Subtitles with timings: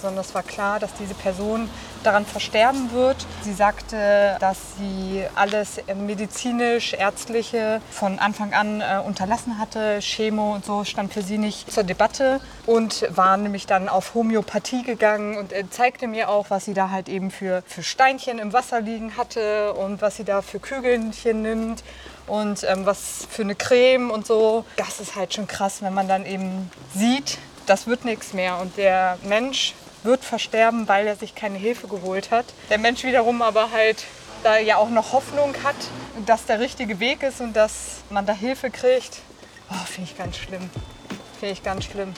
[0.00, 1.68] sondern es war klar, dass diese Person
[2.02, 3.16] daran versterben wird.
[3.42, 9.98] Sie sagte, dass sie alles medizinisch, ärztliche von Anfang an äh, unterlassen hatte.
[10.00, 14.82] Chemo und so stand für sie nicht zur Debatte und war nämlich dann auf Homöopathie
[14.82, 18.52] gegangen und äh, zeigte mir auch, was sie da halt eben für, für Steinchen im
[18.52, 21.84] Wasser liegen hatte und was sie da für Kügelchen nimmt
[22.26, 24.64] und ähm, was für eine Creme und so.
[24.76, 28.76] Das ist halt schon krass, wenn man dann eben sieht, das wird nichts mehr und
[28.76, 32.46] der Mensch wird versterben, weil er sich keine Hilfe geholt hat.
[32.68, 34.04] Der Mensch wiederum aber halt
[34.42, 35.76] da ja auch noch Hoffnung hat,
[36.26, 39.18] dass der richtige Weg ist und dass man da Hilfe kriegt.
[39.70, 40.70] Oh, finde ich ganz schlimm.
[41.38, 42.14] Finde ich ganz schlimm.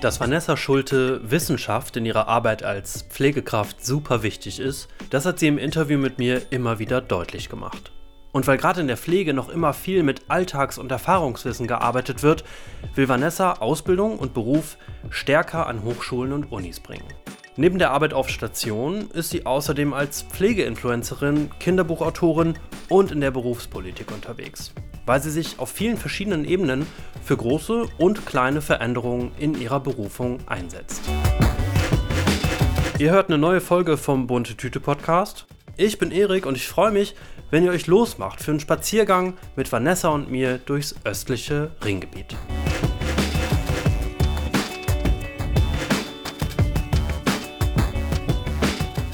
[0.00, 5.48] Dass Vanessa Schulte Wissenschaft in ihrer Arbeit als Pflegekraft super wichtig ist, das hat sie
[5.48, 7.90] im Interview mit mir immer wieder deutlich gemacht.
[8.32, 12.44] Und weil gerade in der Pflege noch immer viel mit Alltags- und Erfahrungswissen gearbeitet wird,
[12.94, 14.76] will Vanessa Ausbildung und Beruf
[15.10, 17.06] stärker an Hochschulen und Unis bringen.
[17.58, 22.58] Neben der Arbeit auf Station ist sie außerdem als Pflegeinfluencerin, Kinderbuchautorin
[22.90, 24.74] und in der Berufspolitik unterwegs,
[25.06, 26.86] weil sie sich auf vielen verschiedenen Ebenen
[27.24, 31.00] für große und kleine Veränderungen in ihrer Berufung einsetzt.
[32.98, 35.46] Ihr hört eine neue Folge vom Bunte Tüte Podcast.
[35.78, 37.14] Ich bin Erik und ich freue mich,
[37.50, 42.36] wenn ihr euch losmacht für einen Spaziergang mit Vanessa und mir durchs östliche Ringgebiet.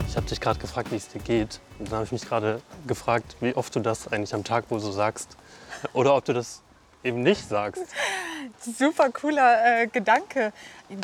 [0.09, 1.61] Ich habe dich gerade gefragt, wie es dir geht.
[1.79, 4.81] Und dann habe ich mich gerade gefragt, wie oft du das eigentlich am Tag wohl
[4.81, 5.37] so sagst.
[5.93, 6.63] Oder ob du das
[7.05, 7.83] eben nicht sagst.
[8.61, 10.53] Super cooler äh, Gedanke.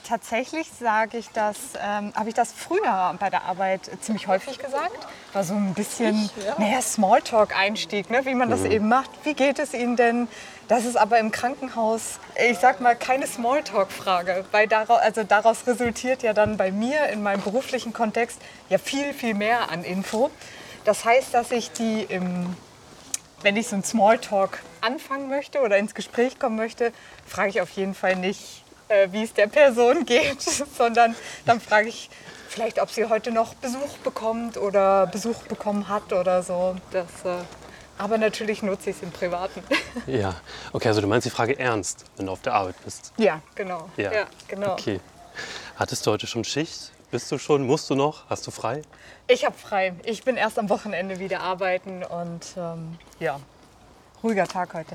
[0.06, 5.06] Tatsächlich sage ich das, ähm, habe ich das früher bei der Arbeit ziemlich häufig gesagt.
[5.32, 6.54] War so ein bisschen, ja.
[6.58, 8.24] naja, Smalltalk-Einstieg, ne?
[8.24, 8.70] wie man das mhm.
[8.72, 9.10] eben macht.
[9.24, 10.28] Wie geht es Ihnen denn?
[10.68, 16.22] Das ist aber im Krankenhaus, ich sag mal, keine Smalltalk-Frage, weil daraus, also daraus resultiert
[16.22, 18.38] ja dann bei mir in meinem beruflichen Kontext
[18.68, 20.30] ja viel, viel mehr an Info.
[20.84, 22.54] Das heißt, dass ich die im
[23.42, 26.92] wenn ich so einen Smalltalk anfangen möchte oder ins Gespräch kommen möchte,
[27.26, 31.14] frage ich auf jeden Fall nicht, äh, wie es der Person geht, sondern
[31.46, 32.10] dann frage ich
[32.48, 36.76] vielleicht, ob sie heute noch Besuch bekommt oder Besuch bekommen hat oder so.
[36.90, 37.42] Das, äh,
[37.98, 39.62] aber natürlich nutze ich es im Privaten.
[40.06, 40.36] Ja,
[40.72, 43.12] okay, also du meinst die Frage ernst, wenn du auf der Arbeit bist?
[43.16, 43.88] Ja, genau.
[43.96, 44.72] Ja, ja genau.
[44.72, 45.00] Okay.
[45.76, 46.92] Hattest du heute schon Schicht?
[47.10, 47.66] Bist du schon?
[47.66, 48.28] Musst du noch?
[48.28, 48.82] Hast du frei?
[49.28, 49.94] Ich habe frei.
[50.04, 53.40] Ich bin erst am Wochenende wieder arbeiten und ähm, ja,
[54.22, 54.94] ruhiger Tag heute.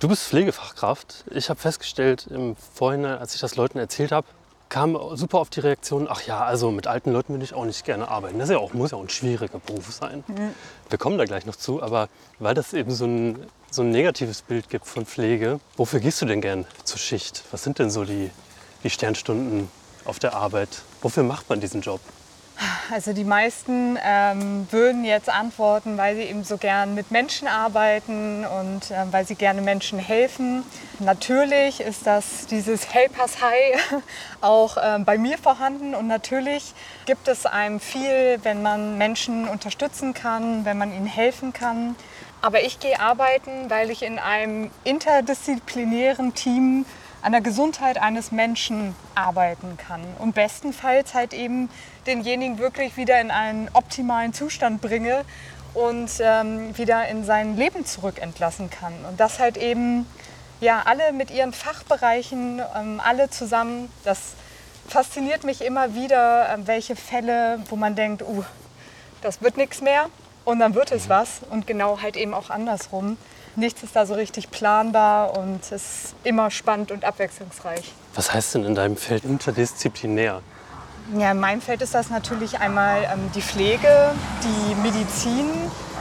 [0.00, 1.24] Du bist Pflegefachkraft.
[1.30, 4.26] Ich habe festgestellt im Vorhinein, als ich das Leuten erzählt habe,
[4.68, 7.84] kam super auf die Reaktion, ach ja, also mit alten Leuten würde ich auch nicht
[7.84, 8.40] gerne arbeiten.
[8.40, 10.24] Das ja auch, muss ja auch ein schwieriger Beruf sein.
[10.26, 10.52] Mhm.
[10.88, 12.08] Wir kommen da gleich noch zu, aber
[12.40, 16.26] weil das eben so ein, so ein negatives Bild gibt von Pflege, wofür gehst du
[16.26, 17.44] denn gern zur Schicht?
[17.52, 18.32] Was sind denn so die,
[18.82, 19.70] die Sternstunden
[20.04, 20.82] auf der Arbeit?
[21.02, 22.00] Wofür macht man diesen Job?
[22.92, 28.44] Also die meisten ähm, würden jetzt antworten, weil sie eben so gern mit Menschen arbeiten
[28.44, 30.62] und äh, weil sie gerne Menschen helfen.
[31.00, 34.02] Natürlich ist das dieses Helpers High
[34.40, 36.74] auch äh, bei mir vorhanden und natürlich
[37.06, 41.96] gibt es einem viel, wenn man Menschen unterstützen kann, wenn man ihnen helfen kann.
[42.40, 46.84] Aber ich gehe arbeiten, weil ich in einem interdisziplinären Team
[47.24, 50.02] an der Gesundheit eines Menschen arbeiten kann.
[50.18, 51.70] Und bestenfalls halt eben
[52.06, 55.24] denjenigen wirklich wieder in einen optimalen Zustand bringe
[55.72, 58.92] und ähm, wieder in sein Leben zurück entlassen kann.
[59.08, 60.06] Und das halt eben,
[60.60, 64.34] ja, alle mit ihren Fachbereichen, ähm, alle zusammen, das
[64.86, 68.44] fasziniert mich immer wieder, äh, welche Fälle, wo man denkt, uh,
[69.22, 70.10] das wird nichts mehr
[70.44, 71.40] und dann wird es was.
[71.48, 73.16] Und genau halt eben auch andersrum
[73.56, 77.92] nichts ist da so richtig planbar und es ist immer spannend und abwechslungsreich.
[78.14, 80.40] Was heißt denn in deinem Feld interdisziplinär?
[81.12, 85.50] Ja, in meinem Feld ist das natürlich einmal ähm, die Pflege, die Medizin,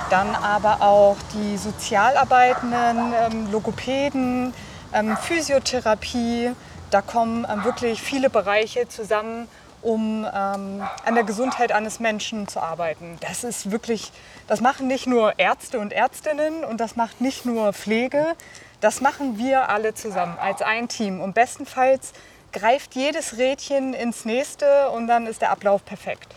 [0.09, 4.53] dann aber auch die Sozialarbeitenden, ähm, Logopäden,
[4.93, 6.51] ähm, Physiotherapie.
[6.89, 9.49] Da kommen ähm, wirklich viele Bereiche zusammen,
[9.81, 13.17] um ähm, an der Gesundheit eines Menschen zu arbeiten.
[13.19, 14.11] Das ist wirklich,
[14.47, 18.35] das machen nicht nur Ärzte und Ärztinnen und das macht nicht nur Pflege,
[18.81, 21.21] das machen wir alle zusammen als ein Team.
[21.21, 22.11] Und bestenfalls
[22.51, 26.27] greift jedes Rädchen ins nächste und dann ist der Ablauf perfekt.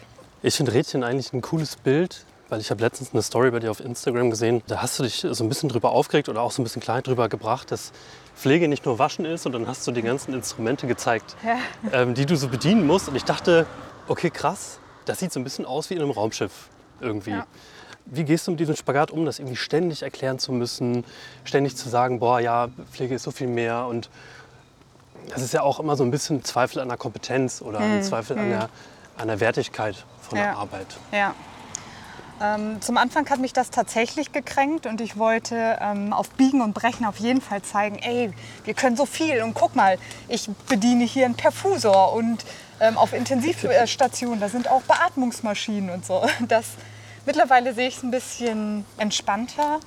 [0.42, 3.70] Ich finde Rädchen eigentlich ein cooles Bild, weil ich habe letztens eine Story bei dir
[3.70, 4.62] auf Instagram gesehen.
[4.68, 7.02] Da hast du dich so ein bisschen drüber aufgeregt oder auch so ein bisschen klein
[7.02, 7.92] drüber gebracht, dass
[8.36, 11.58] Pflege nicht nur Waschen ist und dann hast du die ganzen Instrumente gezeigt, ja.
[11.92, 13.08] ähm, die du so bedienen musst.
[13.08, 13.66] Und ich dachte,
[14.08, 16.68] okay, krass, das sieht so ein bisschen aus wie in einem Raumschiff
[17.00, 17.30] irgendwie.
[17.30, 17.46] Ja.
[18.06, 21.04] Wie gehst du mit diesem Spagat um, das irgendwie ständig erklären zu müssen,
[21.44, 24.08] ständig zu sagen, boah, ja, Pflege ist so viel mehr und
[25.28, 28.02] das ist ja auch immer so ein bisschen Zweifel an der Kompetenz oder ein hm,
[28.02, 28.42] Zweifel hm.
[28.44, 28.68] an, der,
[29.18, 30.44] an der Wertigkeit von ja.
[30.44, 30.86] der Arbeit.
[31.12, 31.34] Ja.
[32.40, 36.74] Ähm, zum Anfang hat mich das tatsächlich gekränkt und ich wollte ähm, auf Biegen und
[36.74, 38.30] Brechen auf jeden Fall zeigen, ey,
[38.64, 39.98] wir können so viel und guck mal,
[40.28, 42.44] ich bediene hier einen Perfusor und
[42.78, 46.26] ähm, auf Intensivstationen, da sind auch Beatmungsmaschinen und so.
[46.48, 46.66] Das,
[47.26, 49.80] mittlerweile sehe ich es ein bisschen entspannter,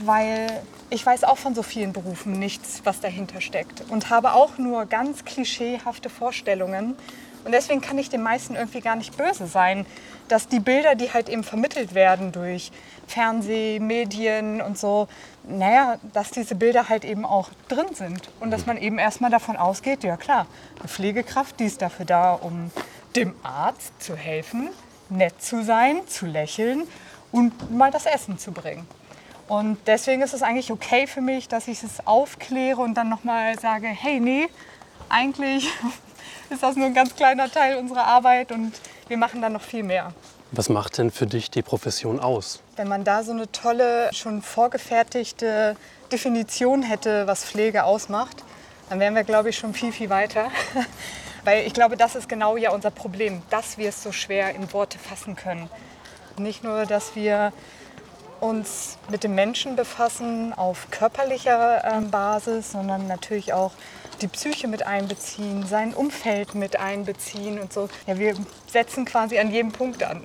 [0.00, 0.48] weil
[0.90, 4.86] ich weiß auch von so vielen Berufen nichts, was dahinter steckt und habe auch nur
[4.86, 6.96] ganz klischeehafte Vorstellungen.
[7.44, 9.86] Und deswegen kann ich den meisten irgendwie gar nicht böse sein,
[10.28, 12.72] dass die Bilder, die halt eben vermittelt werden durch
[13.06, 15.06] Fernseh, Medien und so,
[15.44, 18.28] naja, dass diese Bilder halt eben auch drin sind.
[18.40, 20.46] Und dass man eben erstmal davon ausgeht, ja klar,
[20.80, 22.72] eine Pflegekraft, die ist dafür da, um
[23.14, 24.70] dem Arzt zu helfen,
[25.08, 26.84] nett zu sein, zu lächeln
[27.32, 28.86] und mal das Essen zu bringen.
[29.48, 33.58] Und deswegen ist es eigentlich okay für mich, dass ich es aufkläre und dann nochmal
[33.58, 34.48] sage, hey, nee,
[35.08, 35.68] eigentlich
[36.50, 38.72] ist das nur ein ganz kleiner Teil unserer Arbeit und
[39.08, 40.12] wir machen dann noch viel mehr.
[40.52, 42.62] Was macht denn für dich die Profession aus?
[42.76, 45.76] Wenn man da so eine tolle, schon vorgefertigte
[46.10, 48.42] Definition hätte, was Pflege ausmacht,
[48.88, 50.50] dann wären wir, glaube ich, schon viel, viel weiter.
[51.46, 54.72] Weil ich glaube, das ist genau ja unser Problem, dass wir es so schwer in
[54.72, 55.70] Worte fassen können.
[56.38, 57.52] Nicht nur, dass wir
[58.40, 63.70] uns mit dem Menschen befassen auf körperlicher äh, Basis, sondern natürlich auch
[64.20, 67.88] die Psyche mit einbeziehen, sein Umfeld mit einbeziehen und so.
[68.08, 68.34] Ja, wir
[68.66, 70.24] setzen quasi an jedem Punkt an.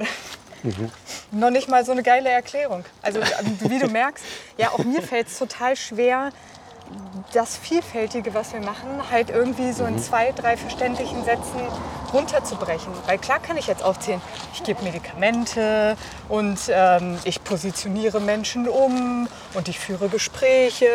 [0.63, 0.91] Mhm.
[1.39, 2.83] Noch nicht mal so eine geile Erklärung.
[3.03, 3.19] Also
[3.59, 4.25] wie du merkst,
[4.57, 6.31] ja, auch mir fällt es total schwer,
[7.33, 9.99] das Vielfältige, was wir machen, halt irgendwie so in mhm.
[9.99, 11.59] zwei, drei verständlichen Sätzen
[12.13, 12.91] runterzubrechen.
[13.05, 14.21] Weil klar kann ich jetzt aufzählen,
[14.53, 15.95] ich gebe Medikamente
[16.27, 20.89] und ähm, ich positioniere Menschen um und ich führe Gespräche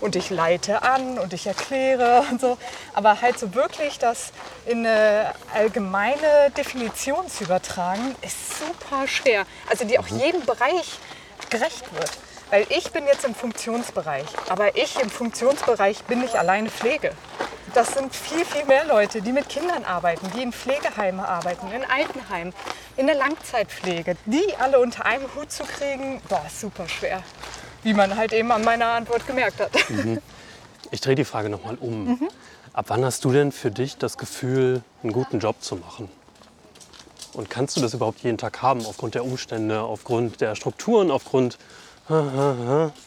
[0.00, 2.56] und ich leite an und ich erkläre und so.
[2.94, 4.32] Aber halt so wirklich das
[4.66, 9.44] in eine allgemeine Definition zu übertragen, ist super schwer.
[9.68, 10.20] Also die auch mhm.
[10.20, 10.98] jedem Bereich
[11.48, 12.10] gerecht wird.
[12.50, 17.12] Weil ich bin jetzt im Funktionsbereich, aber ich im Funktionsbereich bin nicht alleine Pflege.
[17.74, 21.84] Das sind viel, viel mehr Leute, die mit Kindern arbeiten, die in Pflegeheimen arbeiten, in
[21.84, 22.52] Altenheimen,
[22.96, 24.16] in der Langzeitpflege.
[24.26, 27.22] Die alle unter einem Hut zu kriegen, boah, ist super schwer.
[27.84, 29.70] Wie man halt eben an meiner Antwort gemerkt hat.
[29.88, 30.18] Mhm.
[30.90, 32.06] Ich drehe die Frage nochmal um.
[32.06, 32.28] Mhm.
[32.72, 36.10] Ab wann hast du denn für dich das Gefühl, einen guten Job zu machen?
[37.32, 41.58] Und kannst du das überhaupt jeden Tag haben, aufgrund der Umstände, aufgrund der Strukturen, aufgrund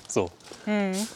[0.07, 0.29] so.
[0.65, 1.07] Hm.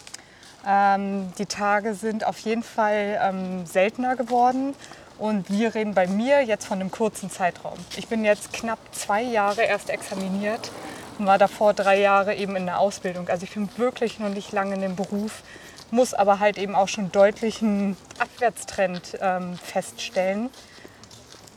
[0.66, 4.76] Ähm, die Tage sind auf jeden Fall ähm, seltener geworden.
[5.18, 7.78] Und wir reden bei mir jetzt von einem kurzen Zeitraum.
[7.96, 10.70] Ich bin jetzt knapp zwei Jahre erst examiniert
[11.18, 13.28] und war davor drei Jahre eben in der Ausbildung.
[13.28, 15.42] Also ich bin wirklich noch nicht lange in dem Beruf,
[15.90, 20.50] muss aber halt eben auch schon deutlichen Abwärtstrend ähm, feststellen.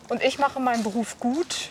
[0.08, 1.70] Und ich mache meinen Beruf gut,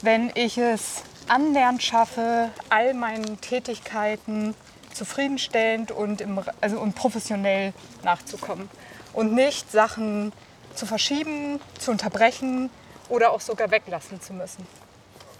[0.00, 4.54] wenn ich es annähernd schaffe, all meinen Tätigkeiten
[4.92, 7.72] zufriedenstellend und, im, also und professionell
[8.02, 8.68] nachzukommen.
[9.12, 10.32] Und nicht Sachen
[10.74, 12.70] zu verschieben, zu unterbrechen
[13.08, 14.66] oder auch sogar weglassen zu müssen.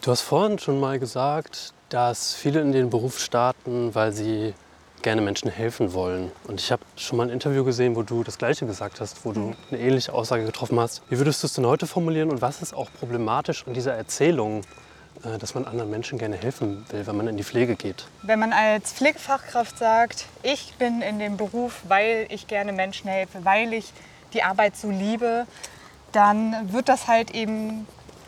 [0.01, 4.55] Du hast vorhin schon mal gesagt, dass viele in den Beruf starten, weil sie
[5.03, 6.33] gerne Menschen helfen wollen.
[6.49, 9.33] Und ich habe schon mal ein Interview gesehen, wo du das Gleiche gesagt hast, wo
[9.33, 9.57] du mhm.
[9.71, 11.03] eine ähnliche Aussage getroffen hast.
[11.11, 14.61] Wie würdest du es denn heute formulieren und was ist auch problematisch an dieser Erzählung,
[14.61, 14.65] äh,
[15.23, 18.07] dass man anderen Menschen gerne helfen will, wenn man in die Pflege geht.
[18.23, 23.45] Wenn man als Pflegefachkraft sagt, ich bin in dem Beruf, weil ich gerne Menschen helfe,
[23.45, 23.93] weil ich
[24.35, 25.47] die Arbeit so liebe,
[26.13, 27.87] dann wird das halt eben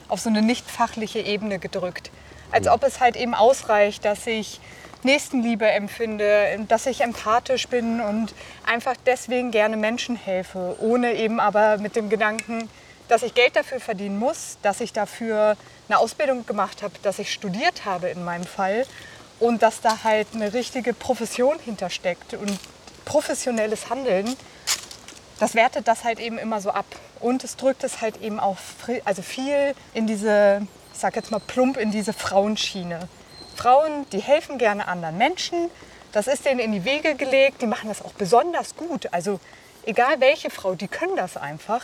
[0.09, 2.11] auf so eine nicht fachliche Ebene gedrückt.
[2.53, 4.61] Als ob es halt eben ausreicht, dass ich
[5.03, 8.35] Nächstenliebe empfinde, dass ich empathisch bin und
[8.67, 12.69] einfach deswegen gerne Menschen helfe, ohne eben aber mit dem Gedanken,
[13.09, 15.57] dass ich Geld dafür verdienen muss, dass ich dafür
[15.89, 18.87] eine Ausbildung gemacht habe, dass ich studiert habe in meinem Fall
[19.39, 22.59] und dass da halt eine richtige Profession hintersteckt und
[23.05, 24.37] professionelles Handeln,
[25.39, 26.87] das wertet das halt eben immer so ab.
[27.21, 28.57] Und es drückt es halt eben auch
[29.05, 33.09] also viel in diese, ich sag jetzt mal plump, in diese Frauenschiene.
[33.55, 35.71] Frauen, die helfen gerne anderen Menschen,
[36.13, 39.09] das ist denen in die Wege gelegt, die machen das auch besonders gut.
[39.13, 39.41] Also
[39.85, 41.83] egal welche Frau, die können das einfach.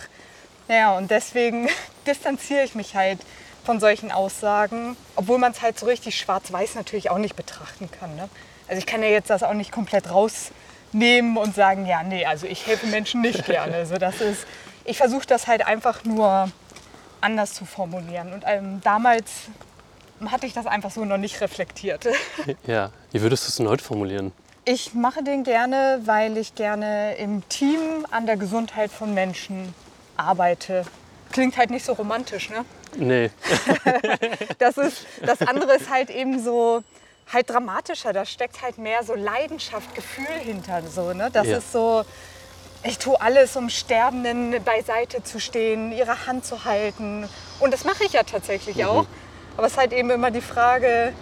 [0.73, 1.69] Ja, und deswegen
[2.07, 3.19] distanziere ich mich halt
[3.65, 8.17] von solchen Aussagen, obwohl man es halt so richtig schwarz-weiß natürlich auch nicht betrachten kann.
[8.17, 8.29] Ne?
[8.69, 12.47] Also ich kann ja jetzt das auch nicht komplett rausnehmen und sagen, ja, nee, also
[12.47, 13.77] ich helfe Menschen nicht gerne.
[13.77, 14.47] Also das ist,
[14.85, 16.51] ich versuche das halt einfach nur
[17.21, 18.33] anders zu formulieren.
[18.33, 19.31] Und ähm, damals
[20.31, 22.09] hatte ich das einfach so noch nicht reflektiert.
[22.67, 24.33] Ja, wie würdest du es denn heute formulieren?
[24.65, 29.75] Ich mache den gerne, weil ich gerne im Team an der Gesundheit von Menschen
[30.23, 30.85] arbeite.
[31.33, 32.65] Klingt halt nicht so romantisch, ne?
[32.97, 33.31] Nee.
[34.59, 36.83] Das, ist, das andere ist halt eben so
[37.33, 38.13] halt dramatischer.
[38.13, 40.83] Da steckt halt mehr so Leidenschaft, Gefühl hinter.
[40.89, 41.31] So, ne?
[41.33, 41.57] Das Ja.
[41.59, 42.05] ist so,
[42.85, 47.29] ich tue alles, um Sterbenden beiseite zu stehen, ihre Hand zu halten.
[47.61, 48.85] Und das mache ich ja tatsächlich Mhm.
[48.85, 49.05] auch.
[49.57, 51.13] Aber es ist halt eben immer die Frage,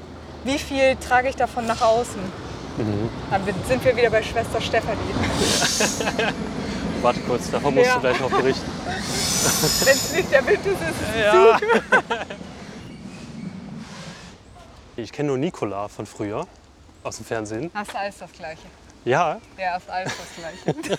[0.44, 2.20] wie viel trage ich davon nach außen?
[2.78, 3.10] Mhm.
[3.30, 4.98] Dann sind wir wieder bei Schwester Stefanie.
[7.02, 7.94] Warte kurz, davon musst Ja.
[7.94, 8.70] du gleich noch berichten.
[8.84, 10.80] Wenn es nicht der Wind ist, ist
[11.14, 11.58] es Ja.
[14.96, 16.46] Ich kenne nur Nicola von früher
[17.02, 17.70] aus dem Fernsehen.
[17.72, 18.66] Das ist alles das Gleiche.
[19.06, 20.98] Ja, Ja, ist alles das Gleiche.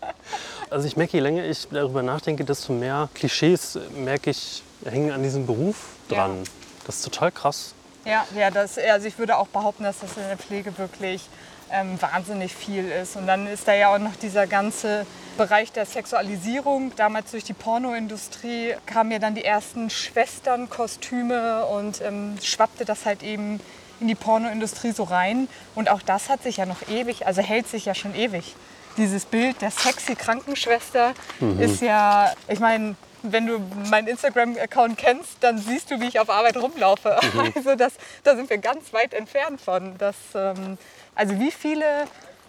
[0.70, 5.12] also ich merke, je länger ich darüber nachdenke, desto mehr Klischees äh, merke ich hängen
[5.12, 6.44] an diesem Beruf dran.
[6.44, 6.50] Ja.
[6.86, 7.74] Das ist total krass.
[8.06, 11.28] Ja, ja das, also ich würde auch behaupten, dass das in der Pflege wirklich
[11.72, 13.16] ähm, wahnsinnig viel ist.
[13.16, 16.92] Und dann ist da ja auch noch dieser ganze Bereich der Sexualisierung.
[16.96, 23.22] Damals durch die Pornoindustrie kamen ja dann die ersten Schwesternkostüme und ähm, schwappte das halt
[23.22, 23.60] eben
[24.00, 25.48] in die Pornoindustrie so rein.
[25.74, 28.54] Und auch das hat sich ja noch ewig, also hält sich ja schon ewig.
[28.98, 31.14] Dieses Bild der sexy Krankenschwester
[31.58, 33.58] ist ja, ich meine, wenn du
[33.90, 37.18] meinen Instagram-Account kennst, dann siehst du, wie ich auf Arbeit rumlaufe.
[37.54, 39.96] Also das, da sind wir ganz weit entfernt von.
[39.98, 40.78] Das, ähm,
[41.14, 42.04] also wie viele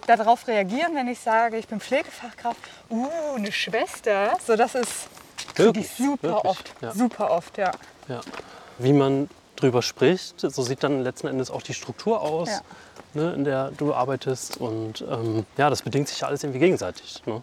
[0.07, 4.37] darauf reagieren, wenn ich sage, ich bin Pflegefachkraft, uh, eine Schwester.
[4.45, 5.07] So, das ist
[5.55, 6.73] Wirklich, ich super wirklich, oft.
[6.81, 6.91] ja.
[6.91, 7.71] Super oft, ja.
[8.07, 8.21] Ja.
[8.79, 12.61] Wie man drüber spricht, so sieht dann letzten Endes auch die Struktur aus, Ja.
[13.13, 14.57] ne, in der du arbeitest.
[14.57, 17.21] Und ähm, ja, das bedingt sich ja alles irgendwie gegenseitig.
[17.25, 17.41] Ne?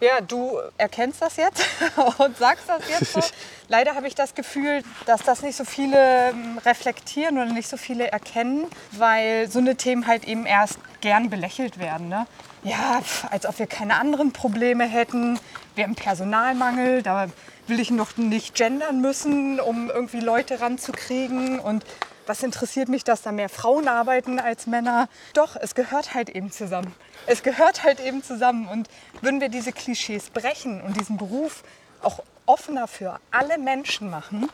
[0.00, 1.64] Ja, du erkennst das jetzt
[2.18, 3.20] und sagst das jetzt so.
[3.68, 7.76] Leider habe ich das Gefühl, dass das nicht so viele ähm, reflektieren oder nicht so
[7.76, 12.08] viele erkennen, weil so eine Themen halt eben erst gern belächelt werden.
[12.08, 12.26] Ne?
[12.62, 15.38] Ja, als ob wir keine anderen Probleme hätten.
[15.74, 17.28] Wir haben Personalmangel, da
[17.66, 21.58] will ich noch nicht gendern müssen, um irgendwie Leute ranzukriegen.
[21.58, 21.84] Und
[22.26, 25.08] was interessiert mich, dass da mehr Frauen arbeiten als Männer?
[25.34, 26.94] Doch, es gehört halt eben zusammen.
[27.26, 28.68] Es gehört halt eben zusammen.
[28.68, 28.88] Und
[29.20, 31.62] würden wir diese Klischees brechen und diesen Beruf
[32.02, 34.48] auch offener für alle Menschen machen,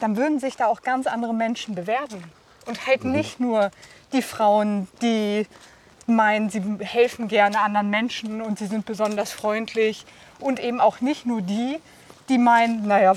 [0.00, 2.22] dann würden sich da auch ganz andere Menschen bewerben.
[2.66, 3.70] Und halt nicht nur
[4.12, 5.46] die Frauen, die
[6.06, 10.06] meinen, sie helfen gerne anderen Menschen und sie sind besonders freundlich.
[10.40, 11.80] Und eben auch nicht nur die,
[12.28, 13.14] die meinen, naja,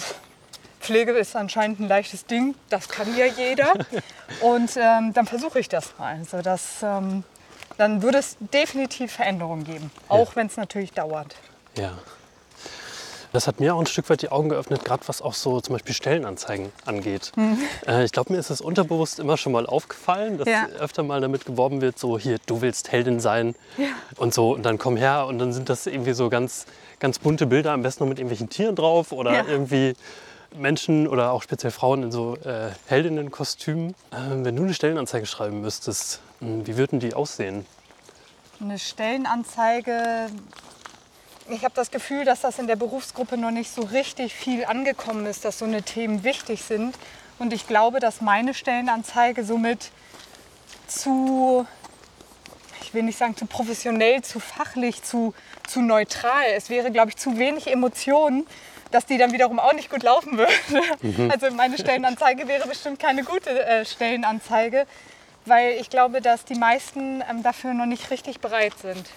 [0.81, 3.73] Pflege ist anscheinend ein leichtes Ding, das kann ja jeder.
[4.41, 6.15] Und ähm, dann versuche ich das mal.
[6.17, 7.23] Also das, ähm,
[7.77, 11.35] dann würde es definitiv Veränderungen geben, auch wenn es natürlich dauert.
[11.77, 11.91] Ja.
[13.33, 15.73] Das hat mir auch ein Stück weit die Augen geöffnet, gerade was auch so zum
[15.75, 17.31] Beispiel Stellenanzeigen angeht.
[17.87, 20.65] Äh, ich glaube, mir ist es unterbewusst immer schon mal aufgefallen, dass Ja.
[20.79, 23.55] öfter mal damit geworben wird, so hier, du willst Heldin sein
[24.17, 26.65] und so und dann komm her und dann sind das irgendwie so ganz,
[26.99, 29.45] ganz bunte Bilder, am besten noch mit irgendwelchen Tieren drauf oder Ja.
[29.47, 29.93] irgendwie
[30.55, 33.95] Menschen oder auch speziell Frauen in so äh, Heldinnenkostümen.
[34.11, 37.65] Ähm, wenn du eine Stellenanzeige schreiben müsstest, mh, wie würden die aussehen?
[38.59, 40.27] Eine Stellenanzeige.
[41.49, 45.25] Ich habe das Gefühl, dass das in der Berufsgruppe noch nicht so richtig viel angekommen
[45.25, 46.95] ist, dass so eine Themen wichtig sind.
[47.39, 49.91] Und ich glaube, dass meine Stellenanzeige somit
[50.87, 51.65] zu,
[52.83, 55.33] ich will nicht sagen zu professionell, zu fachlich, zu,
[55.67, 56.43] zu neutral.
[56.55, 58.45] Es wäre, glaube ich, zu wenig Emotionen,
[58.91, 60.51] dass die dann wiederum auch nicht gut laufen würde.
[61.29, 64.85] Also meine Stellenanzeige wäre bestimmt keine gute äh, Stellenanzeige,
[65.45, 69.09] weil ich glaube, dass die meisten ähm, dafür noch nicht richtig bereit sind.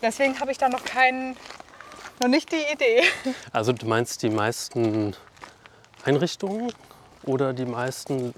[0.00, 1.36] Deswegen habe ich da noch keinen,
[2.22, 3.02] noch nicht die Idee.
[3.52, 5.14] Also du meinst die meisten
[6.04, 6.72] Einrichtungen
[7.24, 8.32] oder die meisten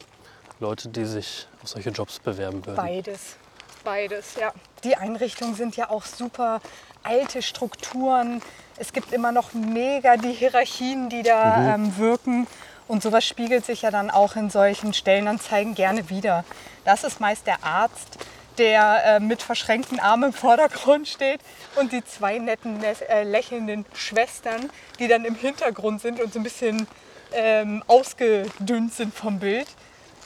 [0.59, 2.77] Leute, die sich auf solche Jobs bewerben würden?
[2.77, 3.37] Beides.
[3.85, 4.53] Beides, ja.
[4.85, 6.61] Die Einrichtungen sind ja auch super
[7.03, 8.43] alte Strukturen.
[8.79, 12.47] Es gibt immer noch mega die Hierarchien, die da ähm, wirken.
[12.89, 16.45] Und sowas spiegelt sich ja dann auch in solchen Stellenanzeigen gerne wieder.
[16.85, 18.19] Das ist meist der Arzt,
[18.59, 21.41] der äh, mit verschränkten Armen im Vordergrund steht
[21.77, 26.43] und die zwei netten, äh, lächelnden Schwestern, die dann im Hintergrund sind und so ein
[26.43, 26.87] bisschen
[27.33, 29.69] ähm, ausgedünnt sind vom Bild.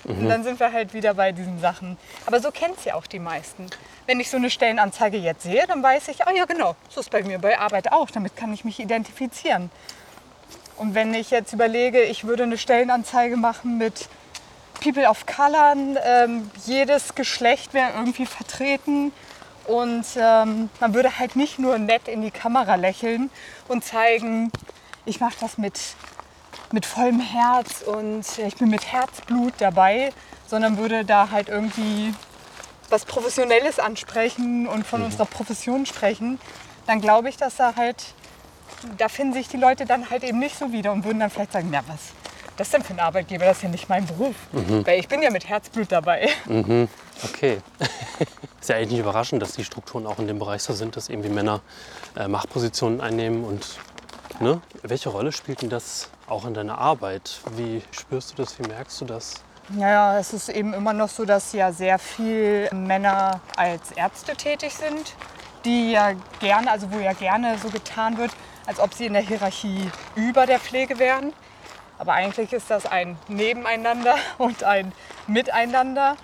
[0.05, 1.97] Und dann sind wir halt wieder bei diesen Sachen.
[2.27, 3.67] Aber so kennt es ja auch die meisten.
[4.07, 7.11] Wenn ich so eine Stellenanzeige jetzt sehe, dann weiß ich, ah ja genau, so ist
[7.11, 8.11] bei mir bei Arbeit auch.
[8.11, 9.71] Damit kann ich mich identifizieren.
[10.77, 14.09] Und wenn ich jetzt überlege, ich würde eine Stellenanzeige machen mit
[14.83, 19.13] People of Color, ähm, jedes Geschlecht wäre irgendwie vertreten
[19.67, 23.31] und ähm, man würde halt nicht nur nett in die Kamera lächeln
[23.69, 24.51] und zeigen,
[25.07, 25.81] ich mache das mit
[26.75, 30.13] mit vollem Herz und ich bin mit Herzblut dabei,
[30.49, 32.13] sondern würde da halt irgendwie
[32.91, 36.41] was Professionelles ansprechen und von unserer Profession sprechen,
[36.87, 38.05] dann glaube ich, dass da halt,
[38.99, 41.53] da finden sich die Leute dann halt eben nicht so wieder und würden dann vielleicht
[41.53, 42.13] sagen, na was,
[42.57, 44.35] das denn für ein Arbeitgeber, das ist ja nicht mein Beruf.
[44.85, 46.29] Weil ich bin ja mit Herzblut dabei.
[47.23, 47.59] Okay.
[48.61, 51.09] ist ja eigentlich nicht überraschend, dass die Strukturen auch in dem Bereich so sind, dass
[51.09, 51.61] irgendwie Männer
[52.17, 53.45] äh, Machtpositionen einnehmen.
[53.45, 53.79] Und
[54.41, 54.61] ne?
[54.83, 57.41] welche Rolle spielt denn das auch in deiner Arbeit?
[57.57, 58.59] Wie spürst du das?
[58.59, 59.43] Wie merkst du das?
[59.71, 64.75] Naja, es ist eben immer noch so, dass ja sehr viel Männer als Ärzte tätig
[64.75, 65.15] sind,
[65.65, 68.31] die ja gerne, also wo ja gerne so getan wird,
[68.67, 71.33] als ob sie in der Hierarchie über der Pflege wären.
[71.99, 74.93] Aber eigentlich ist das ein Nebeneinander und ein
[75.27, 76.17] Miteinander.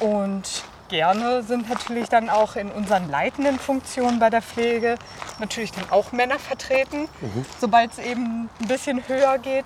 [0.00, 4.96] Und gerne sind natürlich dann auch in unseren leitenden Funktionen bei der Pflege
[5.38, 7.08] natürlich dann auch Männer vertreten,
[7.58, 9.64] sobald es eben ein bisschen höher geht.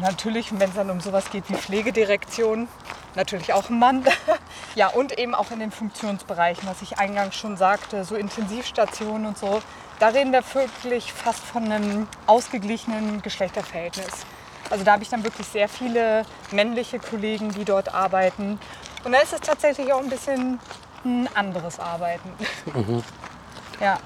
[0.00, 2.68] Natürlich, wenn es dann um sowas geht wie Pflegedirektion,
[3.14, 4.04] natürlich auch ein Mann.
[4.74, 9.38] ja, und eben auch in den Funktionsbereichen, was ich eingangs schon sagte, so Intensivstationen und
[9.38, 9.62] so.
[10.00, 14.26] Da reden wir wirklich fast von einem ausgeglichenen Geschlechterverhältnis.
[14.70, 18.58] Also da habe ich dann wirklich sehr viele männliche Kollegen, die dort arbeiten.
[19.04, 20.58] Und da ist es tatsächlich auch ein bisschen
[21.04, 22.30] ein anderes Arbeiten.
[23.80, 23.98] Ja,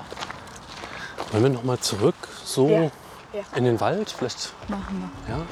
[1.30, 2.14] Wollen wir noch mal zurück,
[2.44, 2.82] so Ja.
[3.34, 3.42] Ja.
[3.54, 4.10] in den Wald?
[4.10, 5.34] Vielleicht, machen wir.
[5.36, 5.42] ja?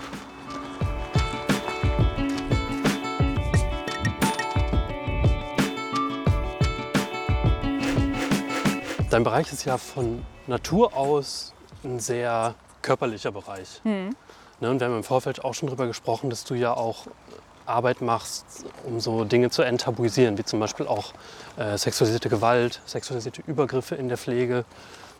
[9.10, 11.52] Dein Bereich ist ja von Natur aus
[11.84, 13.80] ein sehr körperlicher Bereich.
[13.84, 14.10] Ne,
[14.60, 17.06] und wir haben im Vorfeld auch schon darüber gesprochen, dass du ja auch
[17.66, 18.44] Arbeit machst,
[18.84, 21.12] um so Dinge zu enttabuisieren, wie zum Beispiel auch
[21.56, 24.64] äh, sexualisierte Gewalt, sexualisierte Übergriffe in der Pflege.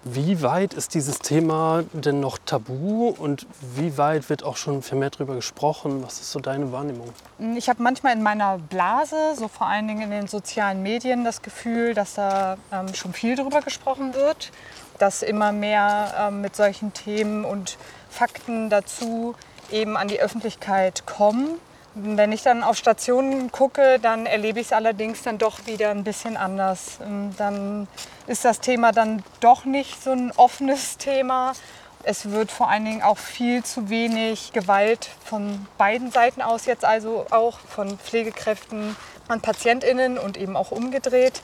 [0.09, 5.17] Wie weit ist dieses Thema denn noch tabu und wie weit wird auch schon vermehrt
[5.17, 6.05] darüber gesprochen?
[6.05, 7.12] Was ist so deine Wahrnehmung?
[7.57, 11.43] Ich habe manchmal in meiner Blase, so vor allen Dingen in den sozialen Medien, das
[11.43, 14.53] Gefühl, dass da ähm, schon viel darüber gesprochen wird,
[14.99, 17.76] dass immer mehr ähm, mit solchen Themen und
[18.09, 19.35] Fakten dazu
[19.73, 21.59] eben an die Öffentlichkeit kommen.
[21.99, 26.04] Wenn ich dann auf Stationen gucke, dann erlebe ich es allerdings dann doch wieder ein
[26.04, 26.99] bisschen anders.
[27.02, 27.89] Ähm, Dann
[28.26, 31.54] ist das Thema dann doch nicht so ein offenes Thema.
[32.02, 36.85] Es wird vor allen Dingen auch viel zu wenig Gewalt von beiden Seiten aus jetzt,
[36.85, 38.95] also auch von Pflegekräften
[39.28, 41.41] an PatientInnen und eben auch umgedreht.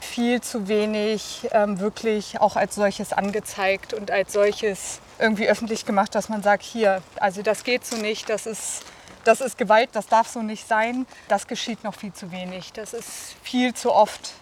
[0.00, 6.14] Viel zu wenig ähm, wirklich auch als solches angezeigt und als solches irgendwie öffentlich gemacht,
[6.14, 8.82] dass man sagt, hier, also das geht so nicht, das ist,
[9.26, 11.06] das ist Gewalt, das darf so nicht sein.
[11.28, 12.72] Das geschieht noch viel zu wenig.
[12.72, 14.32] Das ist viel zu oft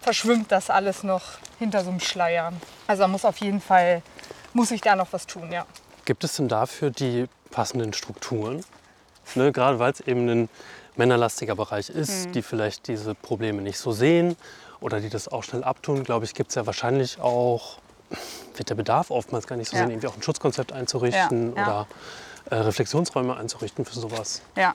[0.00, 1.22] verschwimmt das alles noch
[1.58, 2.52] hinter so einem Schleier.
[2.86, 4.02] Also da muss auf jeden Fall,
[4.52, 5.64] muss ich da noch was tun, ja.
[6.04, 8.62] Gibt es denn dafür die passenden Strukturen?
[9.34, 10.48] Ne, gerade weil es eben ein
[10.96, 14.36] männerlastiger Bereich ist, die vielleicht diese Probleme nicht so sehen
[14.80, 17.78] oder die das auch schnell abtun, glaube ich, gibt es ja wahrscheinlich auch,
[18.54, 19.84] wird der Bedarf oftmals gar nicht so Ja.
[19.84, 21.62] sehen, irgendwie auch ein Schutzkonzept einzurichten Ja, ja.
[21.62, 21.86] oder
[22.50, 24.42] äh, Reflexionsräume einzurichten für sowas.
[24.56, 24.74] Ja.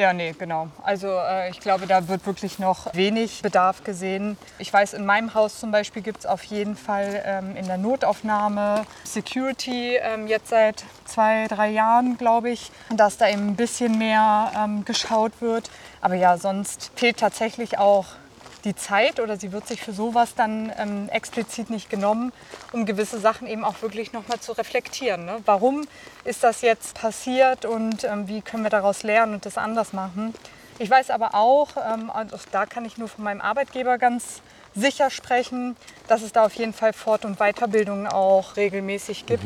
[0.00, 0.68] Ja, nee, genau.
[0.82, 4.38] Also äh, ich glaube, da wird wirklich noch wenig Bedarf gesehen.
[4.58, 7.76] Ich weiß, in meinem Haus zum Beispiel gibt es auf jeden Fall ähm, in der
[7.76, 13.98] Notaufnahme Security ähm, jetzt seit zwei, drei Jahren, glaube ich, dass da eben ein bisschen
[13.98, 15.68] mehr ähm, geschaut wird.
[16.00, 18.06] Aber ja, sonst fehlt tatsächlich auch
[18.64, 22.32] die Zeit oder sie wird sich für sowas dann ähm, explizit nicht genommen,
[22.72, 25.24] um gewisse Sachen eben auch wirklich nochmal zu reflektieren.
[25.24, 25.38] Ne?
[25.44, 25.86] Warum
[26.24, 30.34] ist das jetzt passiert und ähm, wie können wir daraus lernen und das anders machen?
[30.78, 34.40] Ich weiß aber auch, ähm, auch da kann ich nur von meinem Arbeitgeber ganz
[34.74, 35.76] sicher sprechen,
[36.08, 39.44] dass es da auf jeden Fall Fort- und Weiterbildungen auch regelmäßig gibt,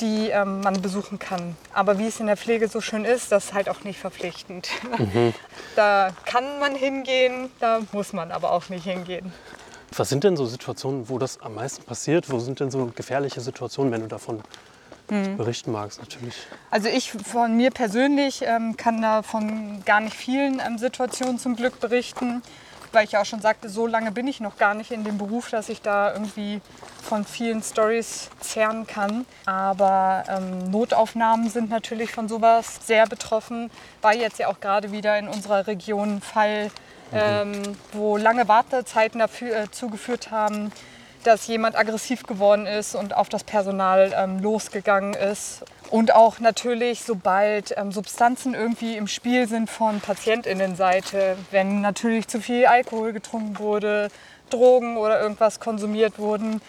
[0.00, 1.56] die ähm, man besuchen kann.
[1.72, 4.68] Aber wie es in der Pflege so schön ist, das ist halt auch nicht verpflichtend.
[5.76, 9.32] Da kann man hingehen, da muss man aber auch nicht hingehen.
[9.96, 12.28] Was sind denn so Situationen, wo das am meisten passiert?
[12.30, 14.42] Wo sind denn so gefährliche Situationen, wenn du davon
[15.08, 15.36] Hm.
[15.36, 16.34] berichten magst, natürlich?
[16.70, 21.56] Also ich von mir persönlich ähm, kann da von gar nicht vielen ähm, Situationen zum
[21.56, 22.42] Glück berichten,
[22.92, 25.18] weil ich ja auch schon sagte, so lange bin ich noch gar nicht in dem
[25.18, 26.60] Beruf, dass ich da irgendwie
[27.02, 29.26] von vielen Stories zehren kann.
[29.46, 33.70] Aber ähm, Notaufnahmen sind natürlich von sowas sehr betroffen.
[34.02, 36.70] War jetzt ja auch gerade wieder in unserer Region ein Fall,
[37.12, 40.70] ähm, wo lange Wartezeiten dafür äh, zugeführt haben,
[41.24, 45.64] dass jemand aggressiv geworden ist und auf das Personal ähm, losgegangen ist.
[45.90, 52.40] Und auch natürlich, sobald ähm, Substanzen irgendwie im Spiel sind von Patientinnenseite, wenn natürlich zu
[52.40, 54.08] viel Alkohol getrunken wurde,
[54.50, 56.60] Drogen oder irgendwas konsumiert wurden,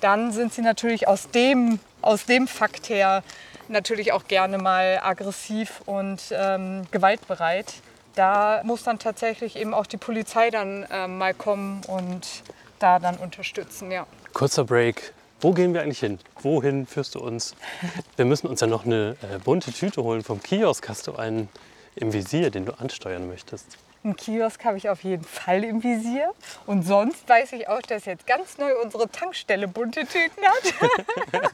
[0.00, 3.22] dann sind sie natürlich aus dem, aus dem Fakt her
[3.68, 7.74] natürlich auch gerne mal aggressiv und ähm, gewaltbereit.
[8.14, 12.26] Da muss dann tatsächlich eben auch die Polizei dann ähm, mal kommen und
[12.78, 14.06] da dann unterstützen, ja.
[14.32, 15.12] Kurzer Break.
[15.40, 16.18] Wo gehen wir eigentlich hin?
[16.42, 17.54] Wohin führst du uns?
[18.16, 20.88] Wir müssen uns ja noch eine äh, bunte Tüte holen vom Kiosk.
[20.88, 21.48] Hast du einen
[21.94, 23.78] im Visier, den du ansteuern möchtest?
[24.02, 26.32] Einen Kiosk habe ich auf jeden Fall im Visier.
[26.66, 31.52] Und sonst weiß ich auch, dass jetzt ganz neu unsere Tankstelle bunte Tüten hat.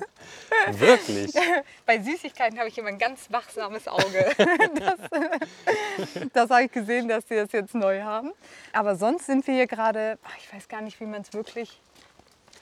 [0.81, 1.35] Wirklich?
[1.87, 4.31] Bei Süßigkeiten habe ich immer ein ganz wachsames Auge.
[4.75, 8.33] Das, das habe ich gesehen, dass sie das jetzt neu haben.
[8.73, 11.81] Aber sonst sind wir hier gerade, ach, ich weiß gar nicht, wie man es wirklich,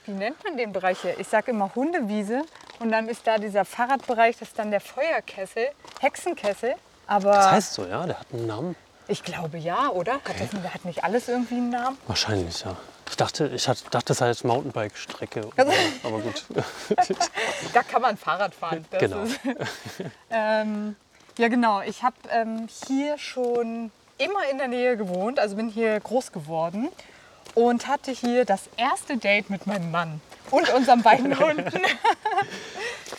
[0.06, 1.18] wie nennt man den Bereich hier?
[1.20, 2.42] Ich sage immer Hundewiese
[2.80, 5.68] und dann ist da dieser Fahrradbereich, das ist dann der Feuerkessel,
[6.00, 6.74] Hexenkessel.
[7.06, 8.06] Aber Das heißt so, ja?
[8.06, 8.76] Der hat einen Namen?
[9.08, 10.14] ich glaube ja, oder?
[10.14, 11.98] Hat, das, hat nicht alles irgendwie einen Namen?
[12.06, 12.76] Wahrscheinlich, ja.
[13.10, 15.46] Ich dachte, ich hat- dachte, das heißt Mountainbike-Strecke.
[15.56, 15.66] oder-
[16.04, 16.44] Aber gut.
[17.74, 18.84] Da kann man Fahrrad fahren.
[18.98, 19.24] Genau.
[20.30, 20.96] Ähm,
[21.38, 21.80] ja, genau.
[21.82, 26.88] Ich habe ähm, hier schon immer in der Nähe gewohnt, also bin hier groß geworden
[27.54, 31.82] und hatte hier das erste Date mit meinem Mann und unseren beiden Hunden.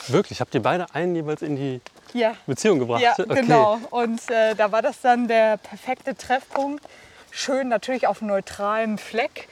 [0.07, 0.39] Wirklich?
[0.41, 1.81] Habt ihr beide einen jeweils in die
[2.13, 3.01] ja, Beziehung gebracht?
[3.01, 3.41] ja Okay.
[3.41, 3.79] genau.
[3.89, 6.83] Und äh, da war das dann der perfekte Treffpunkt.
[7.31, 9.47] Schön natürlich auf neutralem Fleck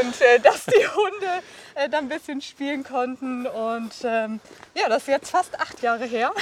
[0.00, 1.42] und äh, dass die Hunde
[1.76, 3.46] äh, dann ein bisschen spielen konnten.
[3.46, 4.40] Und ähm,
[4.74, 6.32] ja, das ist jetzt fast acht Jahre her